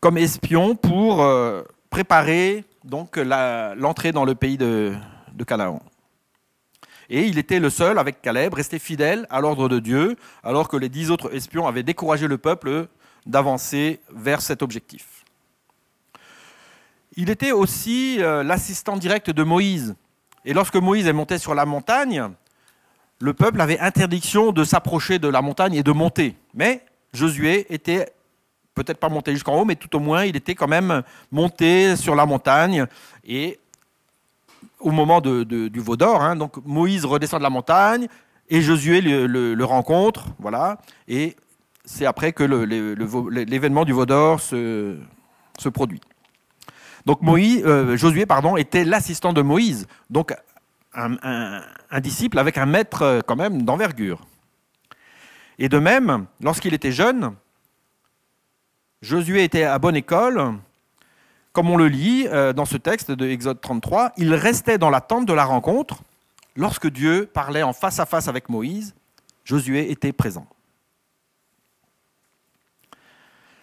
comme 0.00 0.18
espion 0.18 0.76
pour 0.76 1.22
euh, 1.22 1.62
préparer 1.90 2.64
donc 2.84 3.16
l'entrée 3.16 4.12
dans 4.12 4.24
le 4.24 4.34
pays 4.34 4.56
de, 4.56 4.94
Canaan. 5.46 5.80
Et 7.10 7.24
il 7.24 7.38
était 7.38 7.58
le 7.58 7.70
seul, 7.70 7.98
avec 7.98 8.20
Caleb, 8.20 8.54
resté 8.54 8.78
fidèle 8.78 9.26
à 9.30 9.40
l'ordre 9.40 9.68
de 9.68 9.78
Dieu, 9.78 10.16
alors 10.42 10.68
que 10.68 10.76
les 10.76 10.88
dix 10.88 11.10
autres 11.10 11.34
espions 11.34 11.66
avaient 11.66 11.82
découragé 11.82 12.26
le 12.26 12.38
peuple 12.38 12.86
d'avancer 13.24 14.00
vers 14.10 14.42
cet 14.42 14.62
objectif. 14.62 15.24
Il 17.16 17.30
était 17.30 17.52
aussi 17.52 18.18
euh, 18.20 18.42
l'assistant 18.42 18.96
direct 18.96 19.30
de 19.30 19.42
Moïse. 19.42 19.96
Et 20.44 20.52
lorsque 20.52 20.76
Moïse 20.76 21.06
est 21.06 21.12
monté 21.12 21.38
sur 21.38 21.54
la 21.54 21.64
montagne, 21.64 22.28
le 23.20 23.32
peuple 23.32 23.60
avait 23.60 23.78
interdiction 23.80 24.52
de 24.52 24.64
s'approcher 24.64 25.18
de 25.18 25.28
la 25.28 25.42
montagne 25.42 25.74
et 25.74 25.82
de 25.82 25.92
monter. 25.92 26.36
Mais 26.54 26.84
Josué 27.12 27.66
était 27.72 28.12
peut-être 28.78 28.98
pas 28.98 29.08
monté 29.08 29.32
jusqu'en 29.32 29.60
haut, 29.60 29.64
mais 29.64 29.76
tout 29.76 29.94
au 29.96 30.00
moins 30.00 30.24
il 30.24 30.36
était 30.36 30.54
quand 30.54 30.68
même 30.68 31.02
monté 31.32 31.96
sur 31.96 32.14
la 32.14 32.26
montagne 32.26 32.86
et 33.26 33.58
au 34.80 34.90
moment 34.90 35.20
du 35.20 35.80
veau 35.80 35.96
d'or. 35.96 36.22
Hein, 36.22 36.36
donc 36.36 36.56
Moïse 36.64 37.04
redescend 37.04 37.40
de 37.40 37.42
la 37.42 37.50
montagne 37.50 38.08
et 38.48 38.62
Josué 38.62 39.00
le, 39.00 39.64
rencontre, 39.64 40.26
voilà. 40.38 40.78
Et 41.06 41.36
c'est 41.84 42.06
après 42.06 42.32
que 42.32 42.44
l'événement 42.44 43.84
du 43.84 43.92
veau 43.92 44.06
d'or 44.06 44.40
se, 44.40 44.96
produit. 45.72 46.00
Donc 47.04 47.22
Moïse, 47.22 47.62
euh, 47.64 47.96
Josué 47.96 48.26
pardon, 48.26 48.56
était 48.56 48.84
l'assistant 48.84 49.32
de 49.32 49.42
Moïse, 49.42 49.86
donc 50.10 50.34
un, 50.94 51.16
un, 51.90 52.00
disciple 52.00 52.38
avec 52.38 52.58
un 52.58 52.66
maître 52.66 53.02
euh, 53.02 53.20
quand 53.26 53.36
même 53.36 53.62
d'envergure. 53.62 54.20
Et 55.58 55.68
de 55.68 55.78
même, 55.78 56.26
lorsqu'il 56.40 56.74
était 56.74 56.92
jeune, 56.92 57.34
Josué 59.00 59.44
était 59.44 59.62
à 59.62 59.78
bonne 59.78 59.96
école, 59.96 60.58
comme 61.52 61.70
on 61.70 61.76
le 61.76 61.88
lit 61.88 62.26
euh, 62.28 62.52
dans 62.52 62.64
ce 62.64 62.76
texte 62.76 63.10
de 63.10 63.28
Exode 63.28 63.60
33, 63.60 64.12
il 64.16 64.34
restait 64.34 64.78
dans 64.78 64.90
l'attente 64.90 65.26
de 65.26 65.32
la 65.32 65.44
rencontre. 65.44 66.02
Lorsque 66.56 66.88
Dieu 66.88 67.28
parlait 67.32 67.62
en 67.62 67.72
face 67.72 68.00
à 68.00 68.06
face 68.06 68.26
avec 68.26 68.48
Moïse, 68.48 68.94
Josué 69.44 69.90
était 69.90 70.12
présent. 70.12 70.46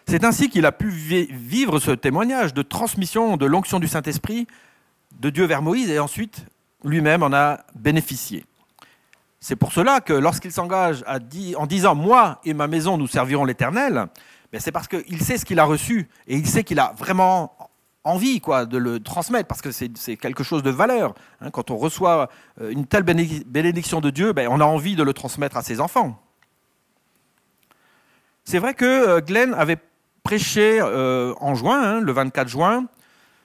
C'est 0.07 0.23
ainsi 0.23 0.49
qu'il 0.49 0.65
a 0.65 0.71
pu 0.71 0.89
vivre 0.89 1.79
ce 1.79 1.91
témoignage 1.91 2.53
de 2.53 2.61
transmission 2.61 3.37
de 3.37 3.45
l'onction 3.45 3.79
du 3.79 3.87
Saint-Esprit 3.87 4.47
de 5.19 5.29
Dieu 5.29 5.45
vers 5.45 5.61
Moïse 5.61 5.89
et 5.89 5.99
ensuite 5.99 6.45
lui-même 6.83 7.23
en 7.23 7.33
a 7.33 7.61
bénéficié. 7.75 8.45
C'est 9.39 9.55
pour 9.55 9.73
cela 9.73 10.01
que 10.01 10.13
lorsqu'il 10.13 10.51
s'engage 10.51 11.03
en 11.07 11.65
disant 11.65 11.95
Moi 11.95 12.39
et 12.45 12.53
ma 12.53 12.67
maison, 12.67 12.97
nous 12.97 13.07
servirons 13.07 13.45
l'Éternel, 13.45 14.07
c'est 14.53 14.71
parce 14.71 14.87
qu'il 14.87 15.21
sait 15.21 15.37
ce 15.37 15.45
qu'il 15.45 15.59
a 15.59 15.65
reçu 15.65 16.07
et 16.27 16.35
il 16.37 16.47
sait 16.47 16.63
qu'il 16.63 16.79
a 16.79 16.93
vraiment 16.97 17.55
envie 18.05 18.39
quoi, 18.39 18.65
de 18.65 18.77
le 18.77 18.99
transmettre 19.01 19.47
parce 19.47 19.61
que 19.61 19.71
c'est 19.71 20.15
quelque 20.15 20.43
chose 20.43 20.63
de 20.63 20.69
valeur. 20.69 21.13
Hein. 21.41 21.49
quand 21.51 21.71
on 21.71 21.77
reçoit 21.77 22.29
euh, 22.61 22.69
une 22.69 22.85
telle 22.85 23.03
bénédiction 23.03 23.99
de 23.99 24.09
Dieu, 24.11 24.31
ben, 24.31 24.47
on 24.49 24.61
a 24.61 24.63
envie 24.63 24.95
de 24.95 25.03
le 25.03 25.11
transmettre 25.11 25.57
à 25.57 25.63
ses 25.63 25.81
enfants. 25.81 26.21
C'est 28.45 28.59
vrai 28.59 28.75
que 28.75 28.85
euh, 28.85 29.21
Glenn 29.21 29.53
avait 29.55 29.79
prêché 30.23 30.79
euh, 30.79 31.33
en 31.41 31.55
juin, 31.55 31.81
hein, 31.81 31.99
le 31.99 32.11
24 32.11 32.47
juin. 32.47 32.85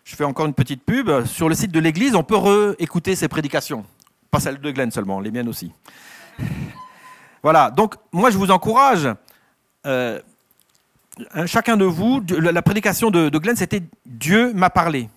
Je 0.05 0.15
fais 0.15 0.25
encore 0.25 0.47
une 0.47 0.55
petite 0.55 0.85
pub. 0.85 1.25
Sur 1.25 1.49
le 1.49 1.55
site 1.55 1.73
de 1.73 1.81
l'église, 1.81 2.15
on 2.15 2.23
peut 2.23 2.77
écouter 2.79 3.17
ses 3.17 3.29
prédications. 3.29 3.85
Pas 4.31 4.41
celles 4.41 4.61
de 4.61 4.71
Glenn 4.71 4.91
seulement, 4.91 5.21
les 5.21 5.31
miennes 5.31 5.49
aussi. 5.49 5.73
voilà, 7.43 7.71
donc 7.71 7.95
moi 8.13 8.31
je 8.31 8.39
vous 8.39 8.51
encourage. 8.51 9.09
Chacun 11.47 11.77
de 11.77 11.85
vous, 11.85 12.23
la 12.29 12.63
prédication 12.63 13.11
de, 13.11 13.29
Glenn, 13.39 13.57
c'était 13.57 13.83
Dieu 14.07 14.53
m'a 14.53 14.71
parlé. 14.71 15.09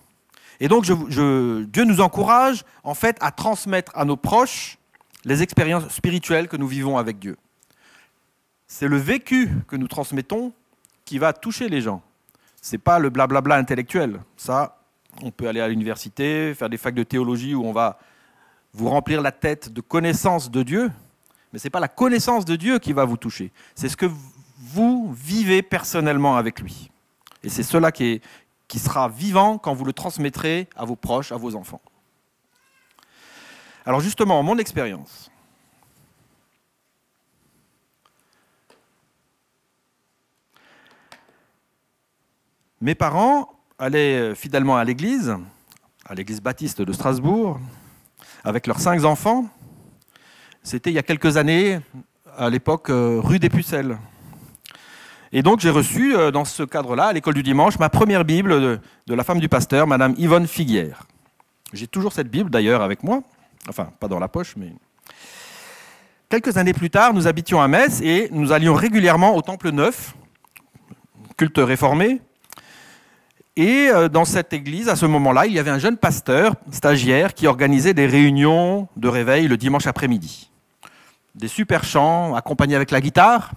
Et 0.60 0.68
donc, 0.68 0.84
Dieu 0.84 1.84
nous 1.84 2.00
encourage, 2.00 2.64
en 2.82 2.94
fait, 2.94 3.16
à 3.20 3.30
transmettre 3.30 3.92
à 3.94 4.04
nos 4.04 4.16
proches 4.16 4.78
les 5.24 5.42
expériences 5.42 5.88
spirituelles 5.88 6.48
que 6.48 6.56
nous 6.56 6.68
vivons 6.68 6.98
avec 6.98 7.18
Dieu. 7.18 7.36
C'est 8.66 8.88
le 8.88 8.96
vécu 8.96 9.50
que 9.68 9.76
nous 9.76 9.88
transmettons 9.88 10.52
qui 11.04 11.18
va 11.18 11.32
toucher 11.32 11.68
les 11.68 11.80
gens. 11.80 12.02
Ce 12.60 12.72
n'est 12.72 12.78
pas 12.78 12.98
le 12.98 13.10
blablabla 13.10 13.56
intellectuel. 13.56 14.20
Ça, 14.36 14.78
on 15.22 15.30
peut 15.30 15.48
aller 15.48 15.60
à 15.60 15.68
l'université, 15.68 16.54
faire 16.54 16.70
des 16.70 16.78
facs 16.78 16.94
de 16.94 17.02
théologie 17.02 17.54
où 17.54 17.64
on 17.64 17.72
va 17.72 17.98
vous 18.72 18.88
remplir 18.88 19.22
la 19.22 19.32
tête 19.32 19.72
de 19.72 19.80
connaissances 19.80 20.50
de 20.50 20.62
Dieu, 20.62 20.90
mais 21.52 21.58
ce 21.58 21.66
n'est 21.66 21.70
pas 21.70 21.80
la 21.80 21.88
connaissance 21.88 22.44
de 22.44 22.56
Dieu 22.56 22.78
qui 22.78 22.92
va 22.92 23.04
vous 23.04 23.16
toucher. 23.16 23.52
C'est 23.74 23.88
ce 23.88 23.96
que 23.96 24.06
vous 24.74 25.12
vivez 25.12 25.62
personnellement 25.62 26.36
avec 26.36 26.60
lui. 26.60 26.90
Et 27.44 27.48
c'est 27.48 27.62
cela 27.62 27.92
qui, 27.92 28.20
sera 28.76 29.08
vivant 29.08 29.56
quand 29.56 29.72
vous 29.72 29.84
le 29.84 29.92
transmettrez 29.92 30.68
à 30.74 30.84
vos 30.84 30.96
proches, 30.96 31.30
à 31.30 31.36
vos 31.36 31.54
enfants. 31.54 31.80
Alors 33.86 34.00
justement, 34.00 34.42
mon 34.42 34.58
expérience. 34.58 35.30
Mes 42.80 42.96
parents 42.96 43.52
allaient 43.78 44.34
fidèlement 44.34 44.76
à 44.76 44.82
l'église, 44.82 45.36
à 46.04 46.14
l'église 46.14 46.40
baptiste 46.40 46.82
de 46.82 46.92
Strasbourg, 46.92 47.60
avec 48.42 48.66
leurs 48.66 48.80
cinq 48.80 49.04
enfants. 49.04 49.46
C'était 50.64 50.90
il 50.90 50.94
y 50.94 50.98
a 50.98 51.04
quelques 51.04 51.36
années, 51.36 51.78
à 52.36 52.50
l'époque 52.50 52.90
euh, 52.90 53.20
rue 53.22 53.38
des 53.38 53.48
Pucelles. 53.48 53.98
Et 55.36 55.42
donc 55.42 55.58
j'ai 55.58 55.70
reçu 55.70 56.14
euh, 56.14 56.30
dans 56.30 56.44
ce 56.44 56.62
cadre-là, 56.62 57.06
à 57.06 57.12
l'école 57.12 57.34
du 57.34 57.42
dimanche, 57.42 57.76
ma 57.80 57.90
première 57.90 58.24
Bible 58.24 58.78
de, 59.08 59.14
la 59.14 59.24
femme 59.24 59.40
du 59.40 59.48
pasteur, 59.48 59.88
Madame 59.88 60.14
Yvonne 60.16 60.46
Figuière. 60.46 61.08
J'ai 61.72 61.88
toujours 61.88 62.12
cette 62.12 62.30
Bible 62.30 62.50
d'ailleurs 62.50 62.82
avec 62.82 63.02
moi, 63.02 63.20
enfin 63.68 63.90
pas 63.98 64.06
dans 64.06 64.20
la 64.20 64.28
poche, 64.28 64.54
mais... 64.56 64.72
Quelques 66.28 66.56
années 66.56 66.72
plus 66.72 66.88
tard, 66.88 67.14
nous 67.14 67.26
habitions 67.26 67.60
à 67.60 67.66
Metz 67.66 68.00
et 68.00 68.28
nous 68.30 68.52
allions 68.52 68.74
régulièrement 68.74 69.36
au 69.36 69.42
Temple 69.42 69.70
Neuf, 69.70 70.14
culte 71.36 71.58
réformé. 71.58 72.20
Et 73.56 73.88
euh, 73.88 74.08
dans 74.08 74.24
cette 74.24 74.52
église, 74.52 74.88
à 74.88 74.96
ce 74.96 75.06
moment-là, 75.06 75.46
il 75.46 75.52
y 75.52 75.58
avait 75.58 75.70
un 75.70 75.78
jeune 75.78 75.96
pasteur, 75.96 76.54
stagiaire, 76.70 77.34
qui 77.34 77.48
organisait 77.48 77.94
des 77.94 78.06
réunions 78.06 78.88
de 78.96 79.08
réveil 79.08 79.48
le 79.48 79.56
dimanche 79.56 79.86
après-midi. 79.88 80.50
Des 81.34 81.48
super 81.48 81.82
chants 81.84 82.34
accompagnés 82.34 82.76
avec 82.76 82.92
la 82.92 83.00
guitare, 83.00 83.50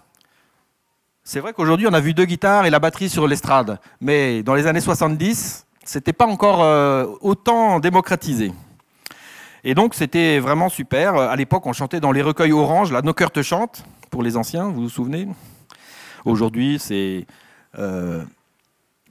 c'est 1.28 1.42
vrai 1.42 1.52
qu'aujourd'hui, 1.52 1.88
on 1.88 1.94
a 1.94 2.00
vu 2.00 2.14
deux 2.14 2.24
guitares 2.24 2.66
et 2.66 2.70
la 2.70 2.80
batterie 2.80 3.10
sur 3.10 3.28
l'estrade. 3.28 3.80
Mais 4.00 4.44
dans 4.44 4.56
les 4.56 4.66
années 4.66 4.80
70, 4.80 5.66
c'était 5.84 6.14
pas 6.14 6.26
encore 6.26 6.64
euh, 6.64 7.06
autant 7.20 7.82
démocratisé. 7.82 8.54
Et 9.66 9.76
donc, 9.76 9.94
c'était 9.94 10.40
vraiment 10.40 10.70
super. 10.70 11.16
À 11.16 11.36
l'époque, 11.36 11.66
on 11.66 11.74
chantait 11.74 12.00
dans 12.00 12.14
les 12.14 12.22
recueils 12.22 12.54
orange, 12.54 12.94
là, 12.94 13.02
Nos 13.02 13.14
cœurs 13.14 13.32
te 13.32 13.42
chantent, 13.42 13.84
pour 14.10 14.24
les 14.24 14.38
anciens, 14.38 14.70
vous 14.70 14.84
vous 14.84 14.90
souvenez? 14.90 15.28
Aujourd'hui, 16.24 16.80
c'est. 16.80 17.28
Euh, 17.78 18.24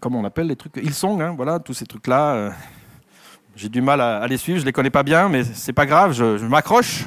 comment 0.00 0.20
on 0.20 0.24
appelle 0.24 0.46
les 0.46 0.56
trucs? 0.56 0.78
Hillsong, 0.78 1.20
hein, 1.20 1.34
voilà, 1.36 1.58
tous 1.58 1.74
ces 1.74 1.84
trucs-là. 1.84 2.32
Euh, 2.32 2.50
j'ai 3.56 3.68
du 3.68 3.82
mal 3.82 4.00
à, 4.00 4.26
les 4.26 4.38
suivre, 4.38 4.60
je 4.60 4.64
les 4.64 4.72
connais 4.72 4.88
pas 4.88 5.02
bien, 5.02 5.28
mais 5.28 5.44
c'est 5.44 5.74
pas 5.74 5.84
grave, 5.84 6.14
je 6.14 6.46
m'accroche. 6.46 7.04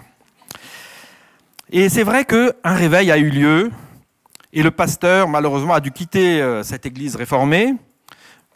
Et 1.71 1.89
c'est 1.89 2.03
vrai 2.03 2.25
qu'un 2.25 2.51
réveil 2.63 3.11
a 3.11 3.17
eu 3.17 3.31
lieu 3.31 3.71
et 4.51 4.63
le 4.63 4.71
pasteur, 4.71 5.27
malheureusement, 5.27 5.73
a 5.73 5.79
dû 5.79 5.91
quitter 5.91 6.41
euh, 6.41 6.63
cette 6.63 6.85
église 6.85 7.15
réformée. 7.15 7.75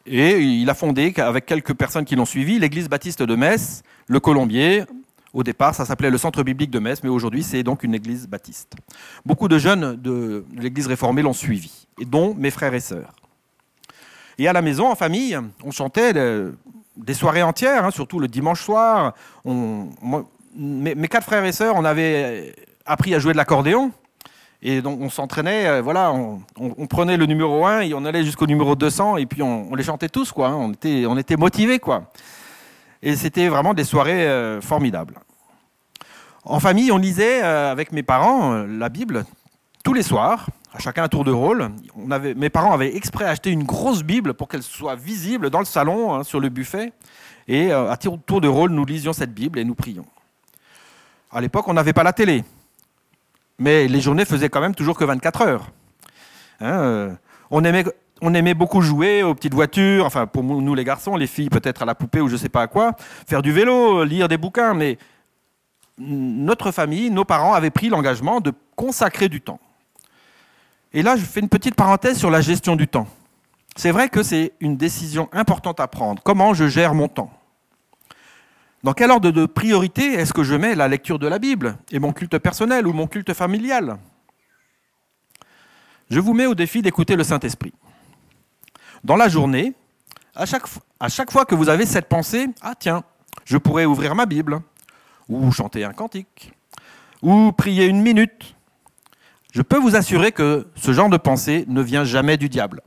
Et 0.06 0.40
il 0.40 0.70
a 0.70 0.74
fondé, 0.74 1.14
avec 1.18 1.46
quelques 1.46 1.74
personnes 1.74 2.04
qui 2.04 2.16
l'ont 2.16 2.26
suivi, 2.26 2.60
l'église 2.60 2.90
baptiste 2.90 3.24
de 3.24 3.36
Metz, 3.36 3.84
le 4.08 4.20
Colombier, 4.20 4.84
Au 5.34 5.44
départ, 5.44 5.74
ça 5.74 5.86
s'appelait 5.86 6.10
le 6.10 6.18
Centre 6.18 6.44
biblique 6.44 6.70
de 6.70 6.80
Metz, 6.80 7.02
mais 7.04 7.10
aujourd'hui, 7.10 7.42
c'est 7.42 7.64
donc 7.64 7.84
une 7.84 7.96
église 7.96 8.28
baptiste. 8.28 8.74
Beaucoup 9.26 9.48
de 9.48 9.58
jeunes 9.58 9.96
de 9.96 10.46
l'église 10.56 10.88
réformée 10.88 11.22
l'ont 11.22 11.34
suivi, 11.34 11.88
et 12.00 12.06
dont 12.06 12.36
mes 12.36 12.52
frères 12.52 12.74
et 12.74 12.82
sœurs. 12.82 13.14
Et 14.38 14.48
à 14.48 14.54
la 14.54 14.62
maison, 14.62 14.92
en 14.92 14.96
famille, 14.96 15.40
on 15.64 15.72
chantait 15.72 16.14
des 16.98 17.14
soirées 17.14 17.44
entières, 17.44 17.86
hein, 17.86 17.92
surtout 17.92 18.20
le 18.20 18.28
dimanche 18.28 18.62
soir. 18.62 19.14
mes, 20.56 21.08
quatre 21.08 21.26
frères 21.26 21.46
et 21.46 21.52
sœurs, 21.52 21.76
on 21.78 21.86
avait 21.86 22.54
appris 22.86 23.16
à 23.16 23.20
jouer 23.20 23.32
de 23.32 23.38
l'accordéon. 23.38 23.92
Et 24.66 24.82
donc 24.82 25.02
on 25.02 25.10
s'entraînait, 25.10 25.68
euh, 25.68 25.82
voilà, 25.82 26.14
on, 26.14 26.88
prenait 26.88 27.18
le 27.18 27.26
numéro 27.26 27.66
1 27.66 27.82
et 27.82 27.94
on 27.94 28.06
allait 28.06 28.24
jusqu'au 28.24 28.48
numéro 28.48 28.78
200 28.78 29.18
et 29.18 29.26
puis 29.26 29.44
on, 29.44 29.76
les 29.76 29.84
chantait 29.84 30.08
tous, 30.08 30.32
quoi. 30.32 30.48
Hein. 30.48 30.56
on, 30.56 30.72
était, 30.72 31.06
on 31.06 31.18
était 31.18 31.36
motivés, 31.36 31.80
quoi. 31.80 32.06
Et 33.02 33.18
c'était 33.18 33.50
vraiment 33.50 33.74
des 33.74 33.84
soirées 33.84 34.26
euh, 34.26 34.62
formidables. 34.62 35.20
En 36.46 36.62
famille, 36.62 36.94
on 36.94 36.98
lisait 36.98 37.44
euh, 37.44 37.74
avec 37.74 37.92
mes 37.92 38.04
parents 38.04 38.64
la 38.64 38.88
Bible 38.88 39.26
tous 39.84 39.94
les 39.94 40.04
soirs, 40.04 40.48
à 40.74 40.80
chacun 40.80 41.04
un 41.04 41.08
tour 41.10 41.26
de 41.26 41.32
rôle. 41.32 41.70
Mes 41.98 42.50
parents 42.50 42.72
avaient 42.72 42.96
exprès 42.96 43.26
acheté 43.26 43.50
une 43.50 43.66
grosse 43.66 44.02
Bible 44.02 44.34
pour 44.34 44.48
qu'elle 44.48 44.64
soit 44.64 44.96
visible 44.96 45.50
dans 45.50 45.60
le 45.60 45.66
salon, 45.66 46.14
hein, 46.14 46.24
sur 46.24 46.40
le 46.40 46.48
buffet. 46.48 46.94
Et 47.50 47.74
à 47.74 47.98
tour 47.98 48.40
de 48.40 48.48
rôle, 48.48 48.72
nous 48.72 48.86
lisions 48.86 49.12
cette 49.12 49.34
Bible 49.34 49.60
et 49.60 49.66
nous 49.66 49.76
prions. 49.76 50.06
À 51.34 51.42
l'époque, 51.42 51.68
on 51.68 51.74
n'avait 51.74 51.92
pas 51.92 52.04
la 52.04 52.14
télé. 52.14 52.46
Mais 53.60 53.88
les 53.88 54.02
journées 54.02 54.26
faisaient 54.26 54.50
quand 54.50 54.62
même 54.62 54.76
toujours 54.76 54.98
que 54.98 55.06
24 55.06 55.42
heures. 55.42 55.72
Hein, 56.60 57.18
on 57.50 57.64
aimait 57.64 57.86
on 58.26 58.34
aimait 58.34 58.54
beaucoup 58.54 58.82
jouer 58.82 59.22
aux 59.22 59.36
petites 59.36 59.54
voitures, 59.54 60.06
enfin 60.06 60.28
pour 60.28 60.44
nous 60.44 60.76
les 60.76 60.86
garçons, 60.86 61.18
les 61.18 61.28
filles 61.28 61.50
peut-être 61.50 61.82
à 61.82 61.86
la 61.86 61.94
poupée 61.94 62.22
ou 62.22 62.30
je 62.30 62.34
ne 62.34 62.38
sais 62.38 62.48
pas 62.48 62.62
à 62.62 62.68
quoi, 62.68 62.94
faire 63.28 63.42
du 63.42 63.52
vélo, 63.52 64.06
lire 64.06 64.30
des 64.30 64.38
bouquins, 64.38 64.74
mais 64.74 64.98
notre 65.98 66.72
famille, 66.72 67.10
nos 67.10 67.26
parents 67.26 67.54
avaient 67.54 67.70
pris 67.70 67.90
l'engagement 67.90 68.40
de 68.40 68.54
consacrer 68.78 69.28
du 69.28 69.42
temps. 69.42 69.60
Et 70.94 71.02
là, 71.02 71.18
je 71.18 71.26
fais 71.26 71.42
une 71.42 71.50
petite 71.50 71.76
parenthèse 71.76 72.18
sur 72.18 72.32
la 72.32 72.40
gestion 72.40 72.78
du 72.78 72.88
temps. 72.88 73.08
C'est 73.76 73.92
vrai 73.92 74.08
que 74.08 74.24
c'est 74.24 74.54
une 74.62 74.78
décision 74.78 75.28
importante 75.34 75.80
à 75.80 75.88
prendre. 75.88 76.22
Comment 76.24 76.54
je 76.54 76.68
gère 76.68 76.94
mon 76.94 77.10
temps? 77.10 77.32
Dans 78.84 78.94
quel 78.94 79.12
ordre 79.12 79.32
de 79.32 79.46
priorité 79.46 80.14
est-ce 80.14 80.34
que 80.34 80.44
je 80.44 80.56
mets 80.56 80.76
la 80.76 80.88
lecture 80.88 81.20
de 81.20 81.28
la 81.28 81.40
Bible 81.40 81.78
et 81.92 82.00
mon 82.00 82.12
culte 82.12 82.38
personnel 82.38 82.86
ou 82.86 82.94
mon 82.94 83.08
culte 83.08 83.34
familial? 83.34 83.98
Je 86.10 86.20
vous 86.20 86.34
mets 86.34 86.46
au 86.46 86.56
défi 86.56 86.82
d'écouter 86.82 87.16
le 87.16 87.24
Saint-Esprit 87.24 87.74
dans 89.04 89.16
la 89.16 89.28
journée, 89.28 89.74
à 90.36 90.46
chaque, 90.46 91.32
fois 91.32 91.46
que 91.46 91.56
vous 91.56 91.70
avez 91.70 91.86
cette 91.86 92.08
pensée, 92.08 92.48
ah 92.62 92.74
tiens, 92.78 93.04
je 93.46 93.58
pourrais 93.58 93.86
ouvrir 93.86 94.16
ma 94.16 94.26
Bible, 94.26 94.62
ou 95.30 95.52
chanter 95.52 95.84
un 95.84 95.94
cantique, 95.94 96.54
ou 97.22 97.52
prier 97.52 97.86
une 97.86 98.02
minute, 98.02 98.56
je 99.54 99.62
peux 99.62 99.78
vous 99.78 99.96
assurer 99.96 100.32
que 100.32 100.68
ce 100.76 100.94
genre 100.94 101.10
de 101.10 101.18
pensée 101.18 101.66
ne 101.68 101.82
vient 101.82 102.06
jamais 102.06 102.38
du 102.38 102.50
diable. 102.50 102.82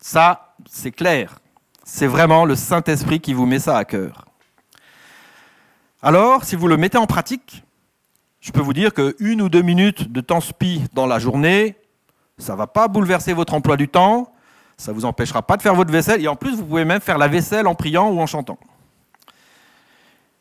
Ça, 0.00 0.54
c'est 0.68 0.90
clair. 0.90 1.38
C'est 1.84 2.06
vraiment 2.06 2.44
le 2.44 2.56
Saint-Esprit 2.56 3.20
qui 3.20 3.32
vous 3.32 3.46
met 3.46 3.58
ça 3.58 3.76
à 3.76 3.84
cœur. 3.84 4.26
Alors, 6.02 6.44
si 6.44 6.56
vous 6.56 6.66
le 6.66 6.78
mettez 6.78 6.96
en 6.96 7.06
pratique, 7.06 7.62
je 8.40 8.52
peux 8.52 8.62
vous 8.62 8.72
dire 8.72 8.94
qu'une 8.94 9.42
ou 9.42 9.50
deux 9.50 9.60
minutes 9.60 10.10
de 10.10 10.22
temps 10.22 10.40
spi 10.40 10.82
dans 10.94 11.06
la 11.06 11.18
journée, 11.18 11.76
ça 12.38 12.54
ne 12.54 12.58
va 12.58 12.66
pas 12.66 12.88
bouleverser 12.88 13.34
votre 13.34 13.52
emploi 13.52 13.76
du 13.76 13.86
temps, 13.86 14.32
ça 14.78 14.92
ne 14.92 14.96
vous 14.96 15.04
empêchera 15.04 15.42
pas 15.42 15.58
de 15.58 15.62
faire 15.62 15.74
votre 15.74 15.92
vaisselle. 15.92 16.22
Et 16.22 16.28
en 16.28 16.36
plus, 16.36 16.56
vous 16.56 16.64
pouvez 16.64 16.86
même 16.86 17.02
faire 17.02 17.18
la 17.18 17.28
vaisselle 17.28 17.66
en 17.66 17.74
priant 17.74 18.08
ou 18.08 18.18
en 18.18 18.26
chantant. 18.26 18.58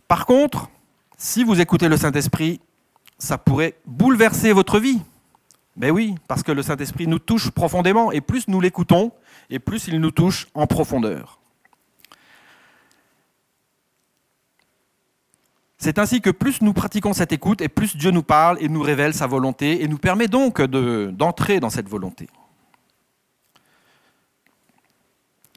Par 0.07 0.25
contre, 0.25 0.69
si 1.17 1.43
vous 1.43 1.59
écoutez 1.59 1.89
le 1.89 1.97
Saint-Esprit, 1.97 2.61
ça 3.17 3.37
pourrait 3.37 3.75
bouleverser 3.85 4.53
votre 4.53 4.79
vie. 4.79 5.01
Ben 5.75 5.91
oui, 5.91 6.15
parce 6.29 6.41
que 6.41 6.53
le 6.53 6.63
Saint-Esprit 6.63 7.05
nous 7.05 7.19
touche 7.19 7.51
profondément. 7.51 8.13
Et 8.13 8.21
plus 8.21 8.47
nous 8.47 8.61
l'écoutons, 8.61 9.11
et 9.49 9.59
plus 9.59 9.89
il 9.89 9.99
nous 9.99 10.11
touche 10.11 10.47
en 10.53 10.67
profondeur. 10.67 11.38
C'est 15.79 15.97
ainsi 15.97 16.21
que 16.21 16.29
plus 16.29 16.61
nous 16.61 16.73
pratiquons 16.73 17.13
cette 17.13 17.31
écoute, 17.31 17.61
et 17.61 17.69
plus 17.69 17.95
Dieu 17.95 18.11
nous 18.11 18.23
parle 18.23 18.57
et 18.61 18.67
nous 18.67 18.81
révèle 18.81 19.13
sa 19.13 19.27
volonté, 19.27 19.81
et 19.81 19.87
nous 19.87 19.97
permet 19.97 20.27
donc 20.27 20.61
d'entrer 20.61 21.59
dans 21.59 21.69
cette 21.69 21.87
volonté. 21.87 22.27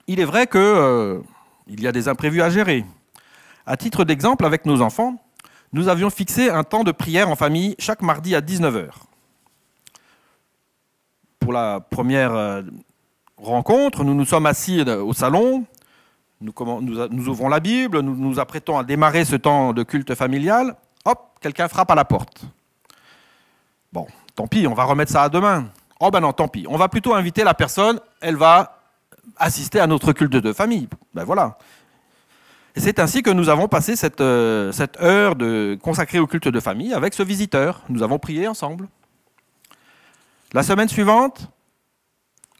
il 0.06 0.20
est 0.20 0.24
vrai 0.24 0.46
qu'il 0.46 0.60
euh, 0.60 1.20
y 1.68 1.86
a 1.86 1.92
des 1.92 2.08
imprévus 2.08 2.42
à 2.42 2.50
gérer. 2.50 2.84
À 3.66 3.76
titre 3.76 4.04
d'exemple, 4.04 4.44
avec 4.44 4.66
nos 4.66 4.82
enfants, 4.82 5.22
nous 5.72 5.88
avions 5.88 6.10
fixé 6.10 6.50
un 6.50 6.64
temps 6.64 6.84
de 6.84 6.92
prière 6.92 7.30
en 7.30 7.36
famille 7.36 7.74
chaque 7.78 8.02
mardi 8.02 8.34
à 8.34 8.40
19h. 8.40 8.90
Pour 11.40 11.52
la 11.52 11.80
première 11.80 12.34
euh, 12.34 12.62
rencontre, 13.38 14.04
nous 14.04 14.14
nous 14.14 14.24
sommes 14.24 14.46
assis 14.46 14.82
au 14.82 15.12
salon, 15.12 15.64
nous, 16.42 17.28
ouvrons 17.28 17.48
la 17.48 17.60
Bible, 17.60 18.00
nous 18.00 18.16
nous 18.16 18.40
apprêtons 18.40 18.76
à 18.78 18.84
démarrer 18.84 19.24
ce 19.24 19.36
temps 19.36 19.72
de 19.72 19.82
culte 19.82 20.14
familial. 20.14 20.76
Hop, 21.04 21.38
quelqu'un 21.40 21.68
frappe 21.68 21.90
à 21.90 21.94
la 21.94 22.04
porte. 22.04 22.42
Bon, 23.92 24.06
tant 24.34 24.46
pis, 24.46 24.66
on 24.66 24.74
va 24.74 24.84
remettre 24.84 25.12
ça 25.12 25.24
à 25.24 25.28
demain. 25.28 25.66
Oh 26.00 26.10
ben 26.10 26.20
non, 26.20 26.32
tant 26.32 26.48
pis. 26.48 26.66
On 26.68 26.76
va 26.76 26.88
plutôt 26.88 27.14
inviter 27.14 27.44
la 27.44 27.54
personne, 27.54 28.00
elle 28.20 28.36
va 28.36 28.80
assister 29.36 29.80
à 29.80 29.86
notre 29.86 30.12
culte 30.12 30.32
de 30.32 30.52
famille. 30.52 30.88
Ben 31.14 31.24
voilà. 31.24 31.58
Et 32.74 32.80
c'est 32.80 32.98
ainsi 32.98 33.22
que 33.22 33.30
nous 33.30 33.48
avons 33.48 33.68
passé 33.68 33.96
cette, 33.96 34.20
euh, 34.20 34.72
cette 34.72 35.00
heure 35.00 35.36
de, 35.36 35.78
consacrée 35.82 36.18
au 36.18 36.26
culte 36.26 36.48
de 36.48 36.60
famille 36.60 36.94
avec 36.94 37.14
ce 37.14 37.22
visiteur. 37.22 37.82
Nous 37.88 38.02
avons 38.02 38.18
prié 38.18 38.48
ensemble. 38.48 38.88
La 40.54 40.62
semaine 40.62 40.88
suivante, 40.88 41.50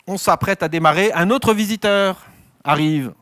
on 0.07 0.19
s'apprête 0.19 0.63
à 0.63 0.69
démarrer. 0.69 1.13
Un 1.13 1.31
autre 1.31 1.55
visiteur 1.55 2.27
arrive. 2.65 3.13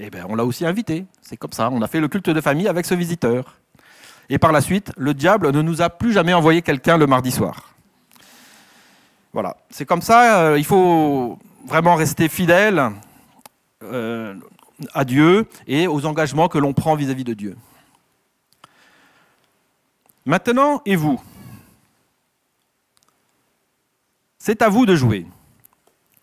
Eh 0.00 0.10
bien, 0.10 0.26
on 0.28 0.36
l'a 0.36 0.44
aussi 0.44 0.64
invité. 0.64 1.06
C'est 1.20 1.36
comme 1.36 1.52
ça. 1.52 1.70
On 1.70 1.82
a 1.82 1.88
fait 1.88 2.00
le 2.00 2.08
culte 2.08 2.30
de 2.30 2.40
famille 2.40 2.68
avec 2.68 2.86
ce 2.86 2.94
visiteur. 2.94 3.58
Et 4.30 4.38
par 4.38 4.52
la 4.52 4.60
suite, 4.60 4.92
le 4.96 5.12
diable 5.14 5.50
ne 5.50 5.62
nous 5.62 5.82
a 5.82 5.90
plus 5.90 6.12
jamais 6.12 6.34
envoyé 6.34 6.62
quelqu'un 6.62 6.96
le 6.96 7.06
mardi 7.06 7.32
soir. 7.32 7.74
Voilà. 9.32 9.56
C'est 9.70 9.86
comme 9.86 10.02
ça. 10.02 10.42
Euh, 10.42 10.58
il 10.58 10.64
faut 10.64 11.38
vraiment 11.66 11.96
rester 11.96 12.28
fidèle 12.28 12.90
euh, 13.82 14.34
à 14.94 15.04
Dieu 15.04 15.46
et 15.66 15.86
aux 15.88 16.06
engagements 16.06 16.48
que 16.48 16.58
l'on 16.58 16.72
prend 16.72 16.94
vis-à-vis 16.94 17.24
de 17.24 17.34
Dieu. 17.34 17.56
Maintenant, 20.24 20.82
et 20.84 20.94
vous? 20.94 21.20
C'est 24.38 24.62
à 24.62 24.68
vous 24.68 24.86
de 24.86 24.94
jouer. 24.94 25.26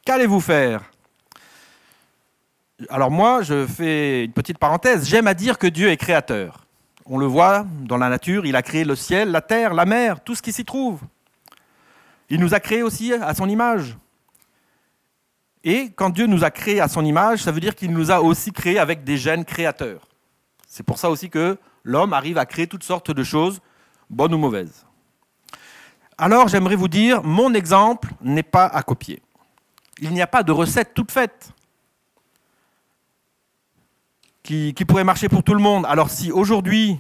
Qu'allez-vous 0.06 0.40
faire? 0.40 0.92
Alors 2.90 3.10
moi, 3.10 3.42
je 3.42 3.66
fais 3.66 4.26
une 4.26 4.34
petite 4.34 4.58
parenthèse. 4.58 5.08
J'aime 5.08 5.28
à 5.28 5.34
dire 5.34 5.58
que 5.58 5.68
Dieu 5.68 5.90
est 5.90 5.98
créateur. 5.98 6.66
On 7.06 7.18
le 7.18 7.26
voit 7.26 7.66
dans 7.82 7.98
la 7.98 8.10
nature, 8.10 8.46
il 8.46 8.56
a 8.56 8.62
créé 8.62 8.84
le 8.84 8.96
ciel, 8.96 9.32
la 9.32 9.42
terre, 9.42 9.74
la 9.74 9.86
mer, 9.86 10.22
tout 10.22 10.36
ce 10.36 10.42
qui 10.42 10.52
s'y 10.52 10.66
trouve. 10.66 11.00
Il 12.30 12.40
nous 12.40 12.54
a 12.54 12.60
créés 12.60 12.82
aussi 12.82 13.14
à 13.14 13.34
son 13.36 13.48
image. 13.48 13.96
Et 15.64 15.92
quand 15.96 16.10
Dieu 16.10 16.26
nous 16.26 16.44
a 16.44 16.52
créés 16.52 16.82
à 16.82 16.88
son 16.88 17.06
image, 17.06 17.44
ça 17.44 17.52
veut 17.52 17.60
dire 17.60 17.76
qu'il 17.76 17.92
nous 17.92 18.12
a 18.12 18.22
aussi 18.22 18.52
créés 18.52 18.80
avec 18.80 19.04
des 19.04 19.18
gènes 19.18 19.46
créateurs. 19.46 20.08
C'est 20.68 20.84
pour 20.84 20.98
ça 20.98 21.10
aussi 21.10 21.30
que 21.30 21.58
l'homme 21.84 22.14
arrive 22.14 22.38
à 22.38 22.46
créer 22.46 22.68
toutes 22.68 22.84
sortes 22.84 23.12
de 23.12 23.24
choses, 23.24 23.62
bonnes 24.10 24.34
ou 24.34 24.38
mauvaises. 24.38 24.86
Alors 26.18 26.48
j'aimerais 26.48 26.76
vous 26.76 26.88
dire, 26.88 27.24
mon 27.24 27.54
exemple 27.54 28.10
n'est 28.22 28.44
pas 28.44 28.66
à 28.66 28.82
copier. 28.84 29.22
Il 30.02 30.12
n'y 30.12 30.22
a 30.22 30.28
pas 30.28 30.44
de 30.44 30.52
recette 30.52 30.94
toute 30.94 31.12
faite 31.12 31.52
qui, 34.46 34.86
pourrait 34.88 35.04
marcher 35.04 35.28
pour 35.28 35.44
tout 35.44 35.56
le 35.56 35.60
monde. 35.60 35.86
Alors 35.88 36.10
si 36.10 36.32
aujourd'hui 36.32 37.00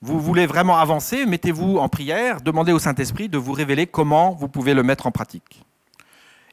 vous 0.00 0.20
voulez 0.20 0.46
vraiment 0.46 0.78
avancer, 0.78 1.26
mettez-vous 1.26 1.78
en 1.78 1.88
prière, 1.88 2.40
demandez 2.40 2.72
au 2.72 2.78
Saint-Esprit 2.78 3.28
de 3.28 3.38
vous 3.38 3.52
révéler 3.52 3.86
comment 3.86 4.32
vous 4.32 4.48
pouvez 4.48 4.74
le 4.74 4.82
mettre 4.82 5.06
en 5.06 5.10
pratique. 5.10 5.64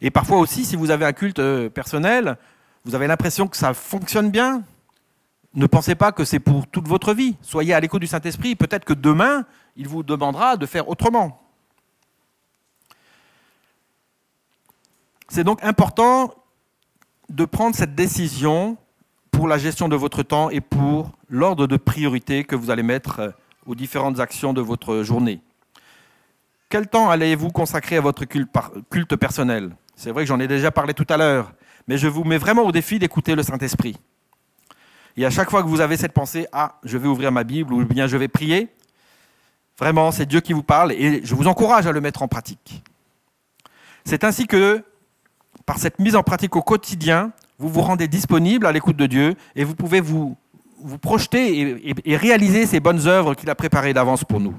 Et 0.01 0.11
parfois 0.11 0.37
aussi, 0.37 0.65
si 0.65 0.75
vous 0.75 0.91
avez 0.91 1.05
un 1.05 1.13
culte 1.13 1.39
euh, 1.39 1.69
personnel, 1.69 2.37
vous 2.85 2.95
avez 2.95 3.07
l'impression 3.07 3.47
que 3.47 3.57
ça 3.57 3.73
fonctionne 3.73 4.31
bien. 4.31 4.63
Ne 5.53 5.67
pensez 5.67 5.95
pas 5.95 6.11
que 6.11 6.23
c'est 6.23 6.39
pour 6.39 6.67
toute 6.67 6.87
votre 6.87 7.13
vie. 7.13 7.35
Soyez 7.41 7.73
à 7.73 7.79
l'écho 7.79 7.99
du 7.99 8.07
Saint-Esprit. 8.07 8.55
Peut-être 8.55 8.85
que 8.85 8.93
demain, 8.93 9.45
il 9.75 9.87
vous 9.87 10.03
demandera 10.03 10.57
de 10.57 10.65
faire 10.65 10.87
autrement. 10.87 11.41
C'est 15.27 15.43
donc 15.43 15.63
important 15.63 16.33
de 17.29 17.45
prendre 17.45 17.75
cette 17.75 17.93
décision 17.93 18.77
pour 19.39 19.47
la 19.47 19.57
gestion 19.57 19.87
de 19.87 19.95
votre 19.95 20.21
temps 20.21 20.49
et 20.49 20.59
pour 20.59 21.13
l'ordre 21.29 21.65
de 21.65 21.77
priorité 21.77 22.43
que 22.43 22.57
vous 22.57 22.71
allez 22.71 22.83
mettre 22.83 23.19
euh, 23.21 23.29
aux 23.65 23.73
différentes 23.73 24.19
actions 24.19 24.51
de 24.51 24.59
votre 24.59 25.01
journée. 25.01 25.39
Quel 26.67 26.89
temps 26.89 27.09
allez-vous 27.09 27.47
consacrer 27.47 27.95
à 27.95 28.01
votre 28.01 28.25
culte 28.25 29.15
personnel? 29.15 29.73
C'est 29.95 30.11
vrai 30.11 30.23
que 30.23 30.27
j'en 30.27 30.41
ai 30.41 30.47
déjà 30.49 30.71
parlé 30.71 30.93
tout 30.93 31.05
à 31.07 31.15
l'heure, 31.15 31.53
mais 31.87 31.97
je 31.97 32.09
vous 32.09 32.25
mets 32.25 32.37
vraiment 32.37 32.63
au 32.63 32.73
défi 32.73 32.99
d'écouter 32.99 33.33
le 33.33 33.41
Saint-Esprit. 33.41 33.95
Et 35.15 35.25
à 35.25 35.29
chaque 35.29 35.49
fois 35.49 35.63
que 35.63 35.69
vous 35.69 35.79
avez 35.79 35.95
cette 35.95 36.11
pensée, 36.11 36.45
ah, 36.51 36.77
je 36.83 36.97
vais 36.97 37.07
ouvrir 37.07 37.31
ma 37.31 37.45
Bible 37.45 37.73
ou 37.73 37.85
bien 37.85 38.07
je 38.07 38.17
vais 38.17 38.27
prier, 38.27 38.67
Vraiment, 39.77 40.11
c'est 40.11 40.25
Dieu 40.25 40.41
qui 40.41 40.51
vous 40.51 40.63
parle 40.63 40.91
et 40.91 41.21
je 41.23 41.33
vous 41.33 41.47
encourage 41.47 41.87
à 41.87 41.93
le 41.93 42.01
mettre 42.01 42.23
en 42.23 42.27
pratique. 42.27 42.83
C'est 44.03 44.25
ainsi 44.25 44.47
que, 44.47 44.83
par 45.65 45.77
cette 45.77 45.99
mise 45.99 46.17
en 46.17 46.23
pratique 46.23 46.57
au 46.57 46.61
quotidien, 46.61 47.31
vous 47.59 47.69
vous 47.69 47.81
rendez 47.81 48.07
disponible 48.07 48.65
à 48.65 48.71
l'écoute 48.71 48.95
de 48.95 49.05
Dieu 49.05 49.35
et 49.55 49.63
vous 49.65 49.75
pouvez 49.75 49.99
vous, 49.99 50.35
vous 50.79 50.97
projeter 50.97 51.93
et, 52.05 52.15
réaliser 52.15 52.65
ces 52.65 52.79
bonnes 52.79 53.05
œuvres 53.07 53.35
qu'il 53.35 53.49
a 53.49 53.55
préparées 53.55 53.93
d'avance 53.93 54.23
pour 54.23 54.39
nous. 54.39 54.55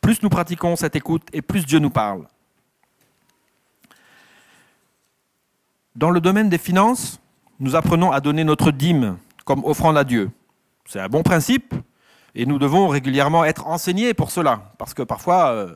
Plus 0.00 0.22
nous 0.22 0.28
pratiquons 0.28 0.76
cette 0.76 0.96
écoute 0.96 1.22
et 1.32 1.42
plus 1.42 1.66
Dieu 1.66 1.80
nous 1.80 1.90
parle. 1.90 2.26
Dans 5.96 6.10
le 6.10 6.20
domaine 6.20 6.48
des 6.48 6.58
finances, 6.58 7.20
nous 7.58 7.74
apprenons 7.74 8.12
à 8.12 8.20
donner 8.20 8.44
notre 8.44 8.70
dîme 8.70 9.18
comme 9.44 9.64
offrande 9.64 9.98
à 9.98 10.04
Dieu. 10.04 10.30
C'est 10.86 11.00
un 11.00 11.08
bon 11.08 11.22
principe 11.22 11.74
et 12.34 12.46
nous 12.46 12.58
devons 12.58 12.88
régulièrement 12.88 13.44
être 13.44 13.66
enseignés 13.66 14.14
pour 14.14 14.30
cela. 14.30 14.72
Parce 14.78 14.94
que 14.94 15.02
parfois, 15.02 15.48
euh, 15.48 15.74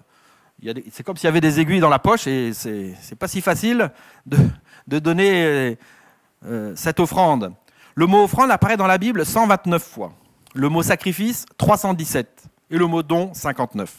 c'est 0.90 1.03
comme 1.03 1.16
s'il 1.16 1.27
y 1.27 1.29
avait 1.29 1.40
des 1.40 1.59
aiguilles 1.61 1.81
dans 1.81 1.88
la 1.88 1.98
poche 1.98 2.29
et 2.29 2.53
c'est 2.53 2.94
n'est 3.11 3.16
pas 3.18 3.29
si 3.29 3.40
facile 3.40 3.90
de, 4.24 4.98
donner 4.98 5.77
euh, 6.46 6.72
cette 6.76 7.00
offrande. 7.00 7.52
Le 7.94 8.07
mot 8.07 8.24
offrande 8.24 8.50
apparaît 8.50 8.76
dans 8.76 8.87
la 8.87 8.98
Bible 8.98 9.24
129 9.24 9.83
fois. 9.83 10.12
Le 10.54 10.68
mot 10.68 10.83
sacrifice 10.83 11.46
317 11.59 12.44
et 12.70 12.76
le 12.76 12.87
mot 12.87 13.02
don 13.02 13.33
59. 13.33 13.92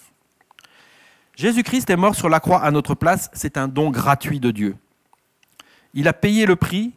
Jésus-Christ 1.35 1.89
est 1.89 1.95
mort 1.95 2.15
sur 2.15 2.29
la 2.29 2.39
croix 2.39 2.61
à 2.61 2.71
notre 2.71 2.95
place, 2.95 3.29
c'est 3.33 3.57
un 3.57 3.67
don 3.67 3.89
gratuit 3.89 4.39
de 4.39 4.51
Dieu. 4.51 4.75
Il 5.93 6.07
a 6.07 6.13
payé 6.13 6.45
le 6.45 6.55
prix 6.55 6.93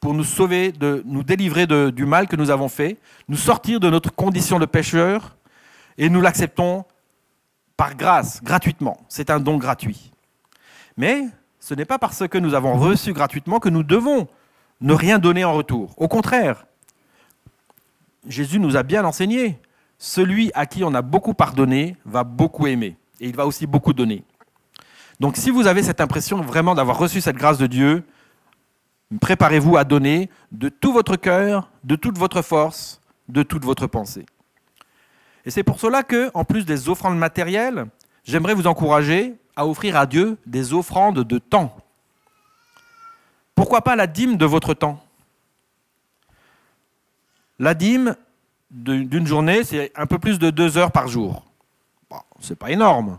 pour 0.00 0.14
nous 0.14 0.24
sauver, 0.24 0.72
de, 0.72 1.02
nous 1.04 1.22
délivrer 1.22 1.66
du 1.66 2.06
mal 2.06 2.28
que 2.28 2.36
nous 2.36 2.50
avons 2.50 2.68
fait, 2.68 2.98
nous 3.28 3.36
sortir 3.36 3.80
de 3.80 3.90
notre 3.90 4.14
condition 4.14 4.58
de 4.58 4.66
pécheur, 4.66 5.36
et 5.98 6.08
nous 6.08 6.20
l'acceptons 6.20 6.84
par 7.76 7.96
grâce, 7.96 8.42
gratuitement. 8.42 8.98
C'est 9.08 9.30
un 9.30 9.40
don 9.40 9.56
gratuit. 9.56 10.12
Mais 10.96 11.24
ce 11.60 11.74
n'est 11.74 11.84
pas 11.84 11.98
parce 11.98 12.26
que 12.28 12.38
nous 12.38 12.54
avons 12.54 12.78
reçu 12.78 13.12
gratuitement 13.12 13.58
que 13.58 13.68
nous 13.68 13.82
devons 13.82 14.28
ne 14.80 14.92
rien 14.92 15.18
donner 15.18 15.44
en 15.44 15.52
retour. 15.52 15.94
Au 15.96 16.08
contraire, 16.08 16.66
Jésus 18.26 18.58
nous 18.58 18.76
a 18.76 18.82
bien 18.82 19.04
enseigné, 19.04 19.60
celui 19.98 20.50
à 20.54 20.66
qui 20.66 20.84
on 20.84 20.94
a 20.94 21.02
beaucoup 21.02 21.34
pardonné 21.34 21.96
va 22.04 22.24
beaucoup 22.24 22.66
aimer, 22.66 22.96
et 23.20 23.28
il 23.28 23.36
va 23.36 23.46
aussi 23.46 23.66
beaucoup 23.66 23.92
donner. 23.92 24.24
Donc 25.20 25.36
si 25.36 25.50
vous 25.50 25.66
avez 25.66 25.82
cette 25.82 26.00
impression 26.00 26.40
vraiment 26.42 26.74
d'avoir 26.74 26.98
reçu 26.98 27.20
cette 27.20 27.36
grâce 27.36 27.58
de 27.58 27.66
Dieu, 27.66 28.04
Préparez-vous 29.20 29.76
à 29.76 29.84
donner 29.84 30.28
de 30.50 30.68
tout 30.68 30.92
votre 30.92 31.16
cœur, 31.16 31.70
de 31.84 31.94
toute 31.94 32.18
votre 32.18 32.42
force, 32.42 33.00
de 33.28 33.42
toute 33.44 33.64
votre 33.64 33.86
pensée. 33.86 34.26
Et 35.44 35.50
c'est 35.50 35.62
pour 35.62 35.78
cela 35.78 36.02
que, 36.02 36.30
en 36.34 36.44
plus 36.44 36.66
des 36.66 36.88
offrandes 36.88 37.16
matérielles, 37.16 37.86
j'aimerais 38.24 38.54
vous 38.54 38.66
encourager 38.66 39.36
à 39.54 39.66
offrir 39.66 39.96
à 39.96 40.06
Dieu 40.06 40.38
des 40.44 40.74
offrandes 40.74 41.22
de 41.22 41.38
temps. 41.38 41.76
Pourquoi 43.56 43.80
pas 43.80 43.96
la 43.96 44.06
dîme 44.06 44.36
de 44.36 44.44
votre 44.46 44.74
temps? 44.74 45.02
La 47.58 47.74
dîme 47.74 48.14
d'une 48.70 49.26
journée, 49.26 49.64
c'est 49.64 49.90
un 49.96 50.06
peu 50.06 50.18
plus 50.18 50.38
de 50.38 50.50
deux 50.50 50.76
heures 50.76 50.92
par 50.92 51.08
jour. 51.08 51.44
Bon, 52.10 52.20
c'est 52.38 52.58
pas 52.58 52.70
énorme. 52.70 53.18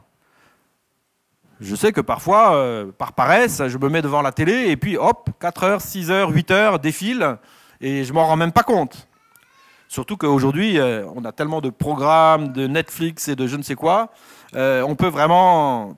Je 1.59 1.75
sais 1.75 1.91
que 1.91 2.01
parfois, 2.01 2.55
euh, 2.55 2.91
par 2.91 3.13
paresse, 3.13 3.67
je 3.67 3.77
me 3.79 3.89
mets 3.89 4.03
devant 4.03 4.21
la 4.21 4.31
télé 4.31 4.69
et 4.69 4.77
puis 4.77 4.95
hop, 4.95 5.31
4 5.39 5.63
heures, 5.63 5.81
6 5.81 6.11
heures, 6.11 6.29
8 6.29 6.51
heures 6.51 6.79
défilent 6.79 7.37
et 7.81 8.03
je 8.03 8.13
m'en 8.13 8.27
rends 8.27 8.37
même 8.37 8.51
pas 8.51 8.61
compte. 8.61 9.07
Surtout 9.87 10.17
qu'aujourd'hui, 10.17 10.77
euh, 10.77 11.03
on 11.15 11.25
a 11.25 11.31
tellement 11.31 11.61
de 11.61 11.71
programmes, 11.71 12.49
de 12.49 12.67
Netflix 12.67 13.27
et 13.27 13.35
de 13.35 13.47
je 13.47 13.55
ne 13.55 13.63
sais 13.63 13.73
quoi, 13.73 14.11
euh, 14.53 14.83
on 14.83 14.95
peut 14.95 15.07
vraiment 15.07 15.97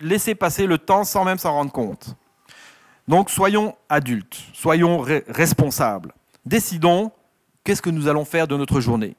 laisser 0.00 0.34
passer 0.34 0.66
le 0.66 0.78
temps 0.78 1.04
sans 1.04 1.24
même 1.24 1.38
s'en 1.38 1.52
rendre 1.52 1.70
compte. 1.70 2.16
Donc 3.08 3.30
soyons 3.30 3.76
adultes, 3.88 4.42
soyons 4.52 5.00
responsables. 5.00 6.12
Décidons 6.44 7.12
qu'est-ce 7.62 7.82
que 7.82 7.90
nous 7.90 8.08
allons 8.08 8.24
faire 8.24 8.48
de 8.48 8.56
notre 8.56 8.80
journée. 8.80 9.16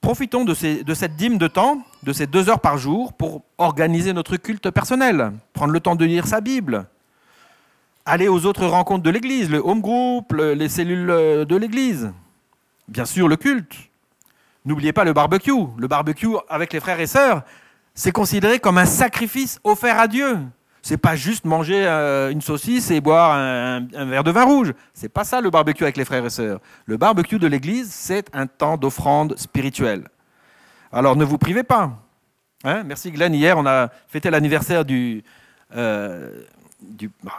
Profitons 0.00 0.44
de, 0.44 0.54
cette 0.54 1.16
dîme 1.16 1.36
de 1.36 1.48
temps, 1.48 1.82
de 2.02 2.12
ces 2.12 2.26
deux 2.26 2.48
heures 2.48 2.60
par 2.60 2.78
jour, 2.78 3.12
pour 3.12 3.42
organiser 3.58 4.12
notre 4.12 4.36
culte 4.36 4.70
personnel, 4.70 5.32
prendre 5.52 5.72
le 5.72 5.80
temps 5.80 5.96
de 5.96 6.04
lire 6.04 6.26
sa 6.26 6.40
Bible, 6.40 6.86
aller 8.04 8.28
aux 8.28 8.46
autres 8.46 8.66
rencontres 8.66 9.02
de 9.02 9.10
l'Église, 9.10 9.50
le 9.50 9.58
home 9.58 9.80
group, 9.80 10.32
les 10.32 10.68
cellules 10.68 11.10
euh, 11.10 11.44
de 11.44 11.56
l'Église, 11.56 12.12
bien 12.86 13.04
sûr 13.04 13.26
le 13.26 13.36
culte. 13.36 13.74
N'oubliez 14.64 14.92
pas 14.92 15.04
le 15.04 15.12
barbecue. 15.12 15.66
Le 15.76 15.88
barbecue 15.88 16.36
avec 16.48 16.72
les 16.72 16.80
frères 16.80 17.00
et 17.00 17.06
sœurs, 17.06 17.42
c'est 17.94 18.12
considéré 18.12 18.58
comme 18.58 18.78
un 18.78 18.86
sacrifice 18.86 19.58
offert 19.64 19.98
à 19.98 20.06
Dieu. 20.06 20.38
C'est 20.86 20.98
pas 20.98 21.16
juste 21.16 21.46
manger 21.46 21.84
euh, 21.84 22.30
une 22.30 22.40
saucisse 22.40 22.92
et 22.92 23.00
boire 23.00 23.32
un, 23.32 23.80
verre 24.04 24.22
de 24.22 24.30
vin 24.30 24.44
rouge. 24.44 24.72
C'est 24.94 25.08
pas 25.08 25.24
ça 25.24 25.40
le 25.40 25.50
barbecue 25.50 25.82
avec 25.82 25.96
les 25.96 26.04
frères 26.04 26.24
et 26.24 26.30
sœurs. 26.30 26.60
Le 26.84 26.96
barbecue 26.96 27.40
de 27.40 27.48
l'Église, 27.48 27.90
c'est 27.90 28.28
un 28.32 28.46
temps 28.46 28.76
d'offrande 28.76 29.36
spirituelle. 29.36 30.06
Alors 30.92 31.16
ne 31.16 31.24
vous 31.24 31.38
privez 31.38 31.64
pas. 31.64 31.90
Hein 32.62 32.84
Merci 32.84 33.10
Glenn. 33.10 33.34
Hier, 33.34 33.58
on 33.58 33.66
a 33.66 33.88
fêté 34.06 34.30
l'anniversaire 34.30 34.84
du, 34.84 35.24
euh, 35.74 36.40
du, 36.80 37.10
bah, 37.20 37.32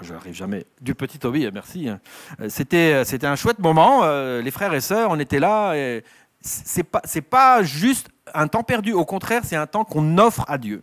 du 0.81 0.93
petit 0.93 1.17
Toby. 1.17 1.49
Merci. 1.53 1.87
Hein. 1.87 2.01
C'était, 2.49 3.05
c'était 3.05 3.27
un 3.27 3.37
chouette 3.37 3.59
moment. 3.59 4.01
Euh, 4.03 4.41
les 4.41 4.51
frères 4.51 4.73
et 4.73 4.81
sœurs, 4.81 5.09
on 5.09 5.19
était 5.19 5.39
là. 5.39 5.73
Et 5.75 6.03
c'est 6.41 6.85
c'est 7.05 7.21
pas 7.21 7.63
juste 7.63 8.09
un 8.33 8.49
temps 8.49 8.63
perdu. 8.63 8.91
Au 8.91 9.05
contraire, 9.05 9.43
c'est 9.45 9.55
un 9.55 9.67
temps 9.67 9.85
qu'on 9.85 10.17
offre 10.17 10.43
à 10.49 10.57
Dieu. 10.57 10.81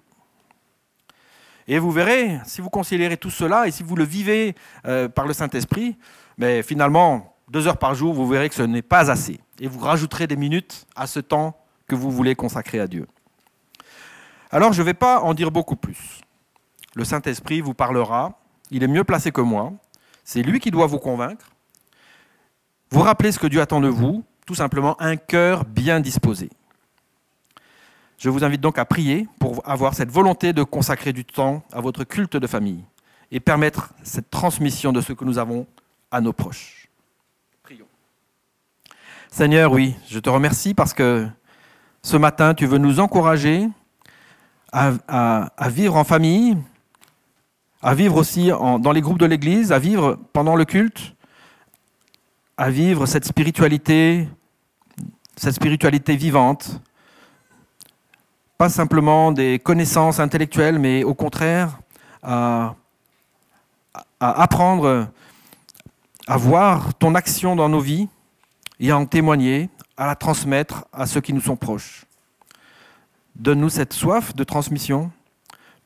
Et 1.66 1.78
vous 1.78 1.90
verrez, 1.90 2.40
si 2.44 2.60
vous 2.60 2.70
considérez 2.70 3.16
tout 3.16 3.30
cela 3.30 3.66
et 3.66 3.70
si 3.70 3.82
vous 3.82 3.96
le 3.96 4.04
vivez 4.04 4.54
euh, 4.86 5.08
par 5.08 5.26
le 5.26 5.32
Saint-Esprit, 5.32 5.96
mais 6.36 6.62
finalement, 6.62 7.36
deux 7.48 7.66
heures 7.66 7.78
par 7.78 7.94
jour, 7.94 8.12
vous 8.12 8.26
verrez 8.26 8.48
que 8.48 8.54
ce 8.54 8.62
n'est 8.62 8.82
pas 8.82 9.10
assez. 9.10 9.40
Et 9.60 9.66
vous 9.66 9.78
rajouterez 9.78 10.26
des 10.26 10.36
minutes 10.36 10.86
à 10.96 11.06
ce 11.06 11.20
temps 11.20 11.56
que 11.86 11.94
vous 11.94 12.10
voulez 12.10 12.34
consacrer 12.34 12.80
à 12.80 12.86
Dieu. 12.86 13.06
Alors, 14.50 14.72
je 14.72 14.82
ne 14.82 14.86
vais 14.86 14.94
pas 14.94 15.20
en 15.20 15.34
dire 15.34 15.50
beaucoup 15.50 15.76
plus. 15.76 16.20
Le 16.94 17.04
Saint-Esprit 17.04 17.60
vous 17.60 17.74
parlera. 17.74 18.38
Il 18.70 18.82
est 18.82 18.88
mieux 18.88 19.04
placé 19.04 19.32
que 19.32 19.40
moi. 19.40 19.72
C'est 20.22 20.42
lui 20.42 20.60
qui 20.60 20.70
doit 20.70 20.86
vous 20.86 20.98
convaincre. 20.98 21.50
Vous 22.90 23.00
rappelez 23.00 23.32
ce 23.32 23.38
que 23.38 23.46
Dieu 23.46 23.60
attend 23.60 23.80
de 23.80 23.88
vous, 23.88 24.24
tout 24.46 24.54
simplement 24.54 25.00
un 25.00 25.16
cœur 25.16 25.64
bien 25.64 26.00
disposé. 26.00 26.50
Je 28.18 28.30
vous 28.30 28.44
invite 28.44 28.60
donc 28.60 28.78
à 28.78 28.84
prier 28.84 29.26
avoir 29.64 29.94
cette 29.94 30.10
volonté 30.10 30.52
de 30.52 30.62
consacrer 30.62 31.12
du 31.12 31.24
temps 31.24 31.62
à 31.72 31.80
votre 31.80 32.04
culte 32.04 32.36
de 32.36 32.46
famille 32.46 32.84
et 33.30 33.40
permettre 33.40 33.92
cette 34.02 34.30
transmission 34.30 34.92
de 34.92 35.00
ce 35.00 35.12
que 35.12 35.24
nous 35.24 35.38
avons 35.38 35.66
à 36.10 36.20
nos 36.20 36.32
proches. 36.32 36.88
Prions. 37.62 37.86
Seigneur, 39.30 39.72
oui, 39.72 39.96
je 40.08 40.18
te 40.18 40.30
remercie 40.30 40.74
parce 40.74 40.94
que 40.94 41.26
ce 42.02 42.16
matin, 42.16 42.54
tu 42.54 42.66
veux 42.66 42.78
nous 42.78 43.00
encourager 43.00 43.68
à, 44.72 45.68
vivre 45.68 45.96
en 45.96 46.04
famille, 46.04 46.56
à 47.82 47.94
vivre 47.94 48.16
aussi 48.16 48.48
dans 48.48 48.92
les 48.92 49.00
groupes 49.00 49.18
de 49.18 49.26
l'Église, 49.26 49.72
à 49.72 49.78
vivre 49.78 50.18
pendant 50.32 50.56
le 50.56 50.64
culte, 50.64 51.14
à 52.56 52.70
vivre 52.70 53.06
cette 53.06 53.24
spiritualité, 53.24 54.28
cette 55.36 55.54
spiritualité 55.54 56.16
vivante 56.16 56.80
simplement 58.68 59.32
des 59.32 59.58
connaissances 59.58 60.20
intellectuelles, 60.20 60.78
mais 60.78 61.04
au 61.04 61.14
contraire 61.14 61.78
à, 62.22 62.74
apprendre 64.20 65.08
à 66.26 66.36
voir 66.36 66.94
ton 66.94 67.14
action 67.14 67.56
dans 67.56 67.68
nos 67.68 67.80
vies 67.80 68.08
et 68.80 68.90
à 68.90 68.98
en 68.98 69.06
témoigner, 69.06 69.68
à 69.96 70.06
la 70.06 70.16
transmettre 70.16 70.86
à 70.92 71.06
ceux 71.06 71.20
qui 71.20 71.32
nous 71.32 71.40
sont 71.40 71.56
proches. 71.56 72.04
Donne-nous 73.36 73.68
cette 73.68 73.92
soif 73.92 74.34
de 74.34 74.44
transmission 74.44 75.10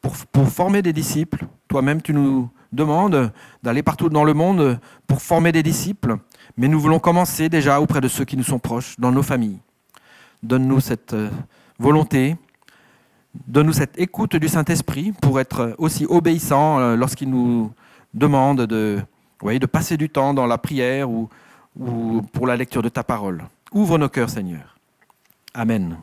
pour, 0.00 0.14
pour 0.32 0.48
former 0.48 0.82
des 0.82 0.92
disciples. 0.92 1.46
Toi-même, 1.66 2.02
tu 2.02 2.12
nous 2.12 2.48
demandes 2.72 3.32
d'aller 3.62 3.82
partout 3.82 4.08
dans 4.08 4.24
le 4.24 4.34
monde 4.34 4.78
pour 5.06 5.22
former 5.22 5.52
des 5.52 5.62
disciples, 5.62 6.16
mais 6.56 6.68
nous 6.68 6.80
voulons 6.80 6.98
commencer 6.98 7.48
déjà 7.48 7.80
auprès 7.80 8.00
de 8.00 8.08
ceux 8.08 8.24
qui 8.24 8.36
nous 8.36 8.44
sont 8.44 8.58
proches, 8.58 8.94
dans 8.98 9.10
nos 9.10 9.22
familles. 9.22 9.58
Donne-nous 10.42 10.80
cette 10.80 11.14
euh, 11.14 11.30
volonté 11.78 12.36
Donne-nous 13.46 13.72
cette 13.72 13.98
écoute 13.98 14.36
du 14.36 14.48
Saint-Esprit 14.48 15.12
pour 15.12 15.40
être 15.40 15.74
aussi 15.78 16.06
obéissant 16.06 16.80
euh, 16.80 16.96
lorsqu'il 16.96 17.30
nous 17.30 17.72
demande 18.14 18.62
de, 18.62 19.00
de 19.42 19.66
passer 19.66 19.96
du 19.96 20.08
temps 20.08 20.34
dans 20.34 20.46
la 20.46 20.58
prière 20.58 21.10
ou, 21.10 21.28
ou 21.78 22.22
pour 22.32 22.46
la 22.46 22.56
lecture 22.56 22.82
de 22.82 22.88
ta 22.88 23.04
parole. 23.04 23.44
Ouvre 23.72 23.98
nos 23.98 24.08
cœurs, 24.08 24.30
Seigneur. 24.30 24.78
Amen. 25.54 25.98